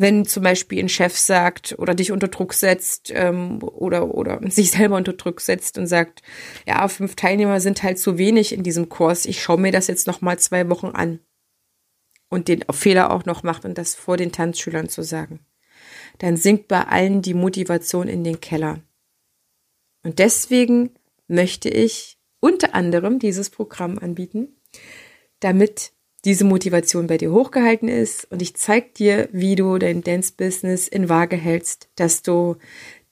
Wenn 0.00 0.24
zum 0.24 0.42
Beispiel 0.42 0.78
ein 0.78 0.88
Chef 0.88 1.14
sagt 1.14 1.74
oder 1.78 1.94
dich 1.94 2.10
unter 2.10 2.28
Druck 2.28 2.54
setzt 2.54 3.12
ähm, 3.14 3.62
oder, 3.62 4.14
oder 4.14 4.40
sich 4.50 4.70
selber 4.70 4.96
unter 4.96 5.12
Druck 5.12 5.42
setzt 5.42 5.76
und 5.76 5.86
sagt, 5.86 6.22
ja, 6.66 6.88
fünf 6.88 7.16
Teilnehmer 7.16 7.60
sind 7.60 7.82
halt 7.82 7.98
zu 7.98 8.16
wenig 8.16 8.54
in 8.54 8.62
diesem 8.62 8.88
Kurs, 8.88 9.26
ich 9.26 9.42
schaue 9.42 9.60
mir 9.60 9.72
das 9.72 9.88
jetzt 9.88 10.06
noch 10.06 10.22
mal 10.22 10.38
zwei 10.38 10.70
Wochen 10.70 10.86
an 10.86 11.20
und 12.30 12.48
den 12.48 12.64
Fehler 12.70 13.10
auch 13.10 13.26
noch 13.26 13.42
macht 13.42 13.66
und 13.66 13.76
das 13.76 13.94
vor 13.94 14.16
den 14.16 14.32
Tanzschülern 14.32 14.88
zu 14.88 15.02
sagen, 15.02 15.40
dann 16.16 16.38
sinkt 16.38 16.68
bei 16.68 16.80
allen 16.86 17.20
die 17.20 17.34
Motivation 17.34 18.08
in 18.08 18.24
den 18.24 18.40
Keller. 18.40 18.80
Und 20.02 20.18
deswegen 20.18 20.94
möchte 21.28 21.68
ich 21.68 22.18
unter 22.40 22.74
anderem 22.74 23.18
dieses 23.18 23.50
Programm 23.50 23.98
anbieten, 23.98 24.56
damit 25.40 25.92
diese 26.24 26.44
Motivation 26.44 27.06
bei 27.06 27.16
dir 27.16 27.32
hochgehalten 27.32 27.88
ist 27.88 28.30
und 28.30 28.42
ich 28.42 28.54
zeige 28.54 28.88
dir, 28.96 29.28
wie 29.32 29.54
du 29.54 29.78
dein 29.78 30.02
Dance-Business 30.02 30.88
in 30.88 31.08
Waage 31.08 31.36
hältst, 31.36 31.88
dass 31.96 32.22
du 32.22 32.56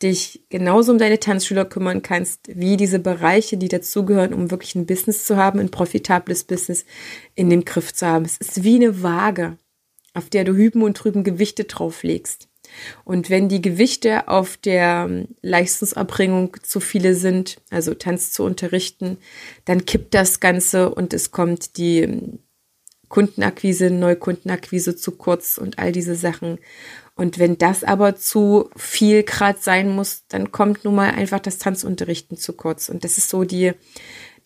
dich 0.02 0.44
genauso 0.48 0.92
um 0.92 0.98
deine 0.98 1.18
Tanzschüler 1.18 1.64
kümmern 1.64 2.02
kannst, 2.02 2.48
wie 2.54 2.76
diese 2.76 2.98
Bereiche, 2.98 3.56
die 3.56 3.68
dazugehören, 3.68 4.32
um 4.32 4.50
wirklich 4.50 4.74
ein 4.74 4.86
Business 4.86 5.24
zu 5.24 5.36
haben, 5.36 5.58
ein 5.58 5.70
profitables 5.70 6.44
Business 6.44 6.84
in 7.34 7.50
dem 7.50 7.64
Griff 7.64 7.92
zu 7.92 8.06
haben. 8.06 8.24
Es 8.24 8.36
ist 8.36 8.62
wie 8.62 8.76
eine 8.76 9.02
Waage, 9.02 9.56
auf 10.14 10.30
der 10.30 10.44
du 10.44 10.54
hüben 10.54 10.82
und 10.82 10.94
drüben 10.94 11.24
Gewichte 11.24 11.64
drauflegst. 11.64 12.48
Und 13.04 13.30
wenn 13.30 13.48
die 13.48 13.62
Gewichte 13.62 14.28
auf 14.28 14.56
der 14.58 15.06
ähm, 15.08 15.28
Leistungserbringung 15.40 16.56
zu 16.62 16.80
viele 16.80 17.14
sind, 17.14 17.60
also 17.70 17.94
Tanz 17.94 18.32
zu 18.32 18.44
unterrichten, 18.44 19.16
dann 19.64 19.86
kippt 19.86 20.12
das 20.12 20.38
Ganze 20.38 20.94
und 20.94 21.14
es 21.14 21.30
kommt 21.30 21.78
die 21.78 22.00
ähm, 22.00 22.40
Kundenakquise, 23.08 23.90
Neukundenakquise 23.90 24.96
zu 24.96 25.12
kurz 25.12 25.58
und 25.58 25.78
all 25.78 25.92
diese 25.92 26.14
Sachen. 26.14 26.58
Und 27.14 27.38
wenn 27.38 27.58
das 27.58 27.82
aber 27.82 28.14
zu 28.16 28.70
viel 28.76 29.24
Grad 29.24 29.62
sein 29.62 29.90
muss, 29.90 30.24
dann 30.28 30.52
kommt 30.52 30.84
nun 30.84 30.94
mal 30.94 31.10
einfach 31.10 31.40
das 31.40 31.58
Tanzunterrichten 31.58 32.36
zu 32.36 32.52
kurz. 32.52 32.88
Und 32.88 33.02
das 33.02 33.18
ist 33.18 33.28
so 33.28 33.44
die, 33.44 33.72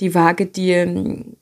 die 0.01 0.15
Waage, 0.15 0.47
die, 0.47 1.37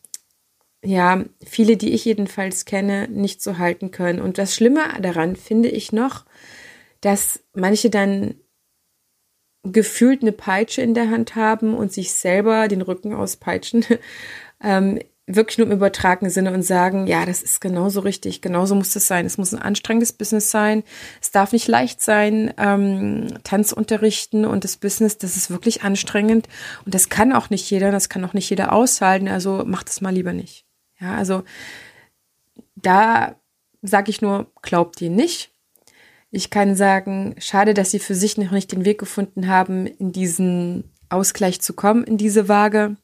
ja, 0.85 1.25
viele, 1.45 1.77
die 1.77 1.93
ich 1.93 2.05
jedenfalls 2.05 2.65
kenne, 2.65 3.07
nicht 3.09 3.43
so 3.43 3.59
halten 3.59 3.91
können. 3.91 4.21
Und 4.21 4.39
das 4.39 4.55
Schlimme 4.55 4.83
daran 5.01 5.37
finde 5.37 5.69
ich 5.69 5.93
noch, 5.93 6.25
dass 7.01 7.45
manche 7.55 7.91
dann 7.91 8.35
gefühlt 9.63 10.23
eine 10.23 10.33
Peitsche 10.33 10.83
in 10.83 10.95
der 10.95 11.11
Hand 11.11 11.37
haben 11.37 11.75
und 11.75 11.93
sich 11.93 12.13
selber 12.13 12.69
den 12.69 12.83
Rücken 12.83 13.15
auspeitschen, 13.15 13.85
ähm, 14.63 14.99
wirklich 15.37 15.59
nur 15.59 15.67
im 15.67 15.73
übertragenen 15.73 16.31
Sinne 16.31 16.53
und 16.53 16.63
sagen, 16.63 17.07
ja, 17.07 17.27
das 17.27 17.43
ist 17.43 17.61
genauso 17.61 18.01
richtig, 18.01 18.41
genauso 18.41 18.75
muss 18.75 18.95
es 18.97 19.07
sein. 19.07 19.27
Es 19.27 19.39
muss 19.39 19.53
ein 19.53 19.63
anstrengendes 19.63 20.13
Business 20.13 20.51
sein. 20.51 20.83
Es 21.21 21.31
darf 21.31 21.53
nicht 21.53 21.69
leicht 21.69 22.01
sein, 22.01 22.53
ähm, 22.59 23.29
Tanz 23.45 23.73
unterrichten 23.73 24.45
und 24.45 24.65
das 24.65 24.77
Business, 24.77 25.19
das 25.19 25.37
ist 25.37 25.51
wirklich 25.51 25.83
anstrengend. 25.83 26.49
Und 26.85 26.95
das 26.95 27.09
kann 27.09 27.33
auch 27.33 27.51
nicht 27.51 27.71
jeder, 27.71 27.91
das 27.91 28.09
kann 28.09 28.25
auch 28.25 28.35
nicht 28.35 28.51
jeder 28.51 28.73
aushalten. 28.73 29.29
Also 29.29 29.65
macht 29.65 29.89
es 29.89 30.01
mal 30.01 30.15
lieber 30.15 30.33
nicht. 30.33 30.65
Ja, 31.01 31.15
also 31.15 31.45
da 32.77 33.37
sage 33.83 34.11
ich 34.11 34.21
nur, 34.21 34.51
glaubt 34.63 35.01
ihr 35.01 35.11
nicht. 35.11 35.53
Ich 36.31 36.51
kann 36.51 36.77
sagen, 36.77 37.35
schade, 37.39 37.75
dass 37.75 37.91
sie 37.91 37.99
für 37.99 38.15
sich 38.15 38.39
noch 38.39 38.53
nicht 38.53 38.71
den 38.71 38.85
Weg 38.85 38.99
gefunden 38.99 39.49
haben, 39.49 39.87
in 39.87 40.13
diesen 40.13 40.93
Ausgleich 41.09 41.61
zu 41.61 41.73
kommen, 41.75 42.05
in 42.05 42.19
diese 42.19 42.49
Waage. 42.49 42.97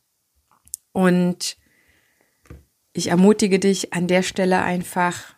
Und 0.92 1.56
ich 2.96 3.08
ermutige 3.08 3.58
dich 3.58 3.92
an 3.92 4.06
der 4.06 4.22
Stelle 4.22 4.62
einfach, 4.62 5.34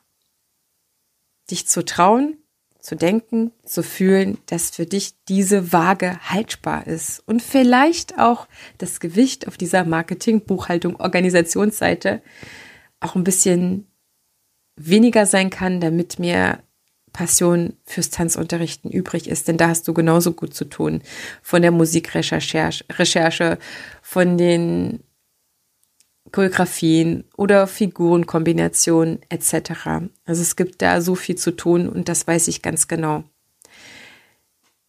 dich 1.51 1.67
zu 1.67 1.85
trauen, 1.85 2.37
zu 2.79 2.95
denken, 2.95 3.51
zu 3.65 3.83
fühlen, 3.83 4.39
dass 4.47 4.71
für 4.71 4.87
dich 4.87 5.15
diese 5.29 5.73
Waage 5.73 6.19
haltbar 6.21 6.87
ist 6.87 7.21
und 7.27 7.43
vielleicht 7.43 8.19
auch 8.19 8.47
das 8.79 9.01
Gewicht 9.01 9.49
auf 9.49 9.57
dieser 9.57 9.85
Marketing, 9.85 10.43
Buchhaltung, 10.43 10.97
Organisationsseite 10.97 12.23
auch 13.01 13.17
ein 13.17 13.25
bisschen 13.25 13.87
weniger 14.77 15.27
sein 15.27 15.51
kann, 15.51 15.81
damit 15.81 16.19
mir 16.19 16.63
Passion 17.13 17.77
fürs 17.85 18.11
Tanzunterrichten 18.11 18.91
übrig 18.91 19.29
ist, 19.29 19.49
denn 19.49 19.57
da 19.57 19.69
hast 19.69 19.89
du 19.89 19.95
genauso 19.95 20.33
gut 20.33 20.55
zu 20.55 20.65
tun. 20.65 21.03
Von 21.43 21.63
der 21.63 21.73
Musikrecherche, 21.73 22.71
Recherche, 22.93 23.59
von 24.03 24.39
den 24.39 25.03
Choreografien 26.33 27.25
oder 27.37 27.67
Figurenkombinationen 27.67 29.21
etc. 29.29 30.11
Also 30.25 30.43
es 30.43 30.57
gibt 30.57 30.83
da 30.83 31.01
so 31.01 31.15
viel 31.15 31.37
zu 31.37 31.53
tun 31.53 31.89
und 31.89 32.09
das 32.09 32.27
weiß 32.27 32.49
ich 32.49 32.63
ganz 32.63 32.89
genau. 32.89 33.25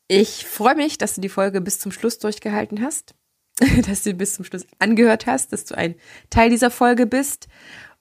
Ich 0.07 0.45
freue 0.45 0.75
mich, 0.75 0.97
dass 0.97 1.15
du 1.15 1.21
die 1.21 1.29
Folge 1.29 1.61
bis 1.61 1.79
zum 1.79 1.91
Schluss 1.91 2.17
durchgehalten 2.17 2.81
hast, 2.81 3.13
dass 3.87 4.03
du 4.03 4.13
bis 4.13 4.33
zum 4.33 4.45
Schluss 4.45 4.65
angehört 4.79 5.27
hast, 5.27 5.53
dass 5.53 5.65
du 5.65 5.77
ein 5.77 5.95
Teil 6.29 6.49
dieser 6.49 6.71
Folge 6.71 7.05
bist 7.05 7.47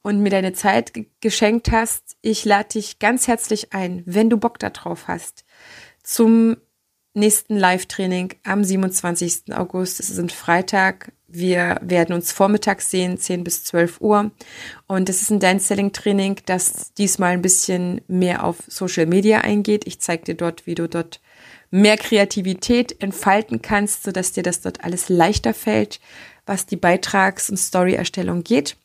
und 0.03 0.21
mir 0.21 0.31
deine 0.31 0.55
Zeit 0.55 0.93
geschenkt 1.21 1.71
hast. 1.71 2.17
Ich 2.23 2.45
lade 2.45 2.71
dich 2.71 2.99
ganz 2.99 3.29
herzlich 3.29 3.73
ein, 3.73 4.03
wenn 4.07 4.31
du 4.31 4.39
Bock 4.39 4.59
darauf 4.59 5.07
hast, 5.07 5.45
zum 6.03 6.57
nächsten 7.15 7.57
Live-Training 7.57 8.35
am 8.45 8.65
27. 8.65 9.55
August. 9.55 10.01
Es 10.01 10.09
ist 10.09 10.19
ein 10.19 10.31
Freitag. 10.31 11.13
Wir 11.31 11.79
werden 11.83 12.15
uns 12.15 12.33
vormittags 12.33 12.91
sehen, 12.91 13.19
10 13.19 13.45
bis 13.45 13.63
12 13.65 14.01
Uhr. 14.01 14.31
Und 14.87 15.11
es 15.11 15.21
ist 15.21 15.31
ein 15.31 15.41
Dance-Selling-Training, 15.41 16.41
das 16.47 16.95
diesmal 16.95 17.33
ein 17.33 17.43
bisschen 17.43 18.01
mehr 18.09 18.45
auf 18.45 18.57
Social 18.67 19.05
Media 19.05 19.43
eingeht. 19.43 19.87
Ich 19.87 20.01
zeige 20.01 20.25
dir 20.25 20.35
dort, 20.35 20.67
wie 20.67 20.75
du 20.75 20.89
dort 20.89 21.21
mehr 21.71 21.99
Kreativität 21.99 23.03
entfalten 23.03 23.61
kannst, 23.61 24.05
sodass 24.05 24.33
dir 24.33 24.43
das 24.43 24.63
dort 24.63 24.85
alles 24.85 25.11
leichter 25.11 25.53
fällt, 25.53 26.01
was 26.47 26.65
die 26.65 26.77
Beitrags- 26.77 27.51
und 27.51 27.59
Story-Erstellung 27.59 28.43
geht. 28.43 28.79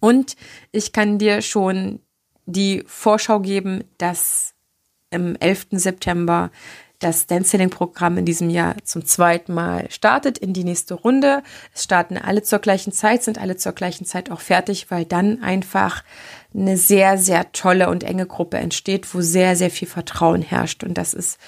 Und 0.00 0.36
ich 0.72 0.92
kann 0.92 1.18
dir 1.18 1.42
schon 1.42 2.00
die 2.46 2.82
Vorschau 2.86 3.40
geben, 3.40 3.84
dass 3.98 4.54
im 5.10 5.36
11. 5.36 5.66
September 5.72 6.50
das 7.00 7.26
Dancing-Programm 7.26 8.18
in 8.18 8.24
diesem 8.24 8.50
Jahr 8.50 8.76
zum 8.84 9.04
zweiten 9.04 9.52
Mal 9.52 9.90
startet 9.90 10.38
in 10.38 10.52
die 10.52 10.64
nächste 10.64 10.94
Runde. 10.94 11.42
Es 11.74 11.84
starten 11.84 12.16
alle 12.16 12.42
zur 12.42 12.60
gleichen 12.60 12.92
Zeit, 12.92 13.22
sind 13.22 13.38
alle 13.38 13.56
zur 13.56 13.72
gleichen 13.72 14.04
Zeit 14.04 14.30
auch 14.30 14.40
fertig, 14.40 14.90
weil 14.90 15.04
dann 15.04 15.42
einfach 15.42 16.04
eine 16.54 16.76
sehr, 16.76 17.18
sehr 17.18 17.52
tolle 17.52 17.88
und 17.88 18.04
enge 18.04 18.26
Gruppe 18.26 18.58
entsteht, 18.58 19.12
wo 19.14 19.20
sehr, 19.20 19.56
sehr 19.56 19.70
viel 19.70 19.88
Vertrauen 19.88 20.42
herrscht. 20.42 20.84
Und 20.84 20.94
das 20.94 21.14
ist 21.14 21.38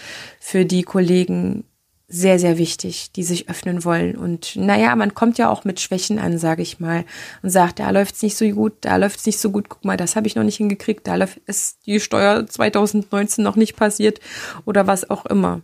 für 0.40 0.64
die 0.64 0.82
Kollegen 0.82 1.64
sehr, 2.12 2.38
sehr 2.38 2.58
wichtig, 2.58 3.10
die 3.12 3.22
sich 3.22 3.48
öffnen 3.48 3.84
wollen. 3.84 4.16
Und 4.16 4.54
naja, 4.54 4.94
man 4.96 5.14
kommt 5.14 5.38
ja 5.38 5.48
auch 5.48 5.64
mit 5.64 5.80
Schwächen 5.80 6.18
an, 6.18 6.36
sage 6.36 6.60
ich 6.60 6.78
mal, 6.78 7.06
und 7.42 7.48
sagt, 7.48 7.78
da 7.78 7.88
läuft's 7.88 8.22
nicht 8.22 8.36
so 8.36 8.46
gut, 8.50 8.74
da 8.82 8.96
läuft's 8.96 9.24
nicht 9.24 9.38
so 9.38 9.50
gut, 9.50 9.70
guck 9.70 9.82
mal, 9.86 9.96
das 9.96 10.14
habe 10.14 10.26
ich 10.26 10.34
noch 10.34 10.44
nicht 10.44 10.58
hingekriegt, 10.58 11.06
da 11.06 11.16
ist 11.46 11.78
die 11.86 12.00
Steuer 12.00 12.46
2019 12.46 13.42
noch 13.42 13.56
nicht 13.56 13.76
passiert 13.76 14.20
oder 14.66 14.86
was 14.86 15.08
auch 15.08 15.24
immer. 15.24 15.62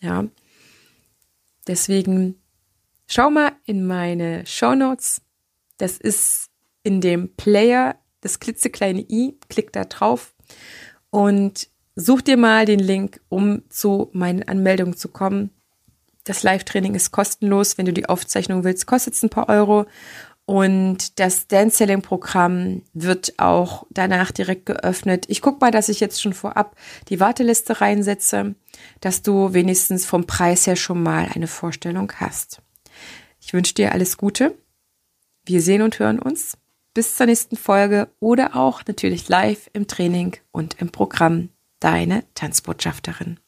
Ja. 0.00 0.26
Deswegen 1.66 2.36
schau 3.06 3.30
mal 3.30 3.52
in 3.64 3.86
meine 3.86 4.44
Show 4.44 4.74
Notes. 4.74 5.22
Das 5.78 5.96
ist 5.96 6.50
in 6.82 7.00
dem 7.00 7.34
Player 7.36 7.96
das 8.20 8.38
klitzekleine 8.38 9.00
i, 9.00 9.38
klick 9.48 9.72
da 9.72 9.84
drauf 9.84 10.34
und 11.08 11.68
such 11.94 12.20
dir 12.20 12.36
mal 12.36 12.66
den 12.66 12.80
Link, 12.80 13.20
um 13.30 13.62
zu 13.70 14.10
meinen 14.12 14.42
Anmeldungen 14.42 14.96
zu 14.96 15.08
kommen. 15.08 15.50
Das 16.26 16.42
Live-Training 16.42 16.94
ist 16.94 17.12
kostenlos. 17.12 17.78
Wenn 17.78 17.86
du 17.86 17.92
die 17.92 18.08
Aufzeichnung 18.08 18.64
willst, 18.64 18.86
kostet 18.86 19.14
es 19.14 19.22
ein 19.22 19.30
paar 19.30 19.48
Euro. 19.48 19.86
Und 20.44 21.18
das 21.18 21.46
Dance-Selling-Programm 21.46 22.82
wird 22.92 23.34
auch 23.38 23.86
danach 23.90 24.32
direkt 24.32 24.66
geöffnet. 24.66 25.24
Ich 25.28 25.40
gucke 25.40 25.58
mal, 25.60 25.70
dass 25.70 25.88
ich 25.88 26.00
jetzt 26.00 26.20
schon 26.20 26.34
vorab 26.34 26.76
die 27.08 27.20
Warteliste 27.20 27.80
reinsetze, 27.80 28.54
dass 29.00 29.22
du 29.22 29.54
wenigstens 29.54 30.04
vom 30.04 30.26
Preis 30.26 30.66
her 30.66 30.76
schon 30.76 31.02
mal 31.02 31.28
eine 31.32 31.46
Vorstellung 31.46 32.12
hast. 32.16 32.60
Ich 33.40 33.52
wünsche 33.52 33.74
dir 33.74 33.92
alles 33.92 34.16
Gute. 34.18 34.56
Wir 35.44 35.62
sehen 35.62 35.82
und 35.82 35.98
hören 36.00 36.18
uns. 36.18 36.56
Bis 36.92 37.16
zur 37.16 37.26
nächsten 37.26 37.56
Folge 37.56 38.08
oder 38.18 38.56
auch 38.56 38.82
natürlich 38.86 39.28
live 39.28 39.70
im 39.72 39.86
Training 39.86 40.36
und 40.50 40.80
im 40.80 40.90
Programm. 40.90 41.50
Deine 41.78 42.24
Tanzbotschafterin. 42.34 43.38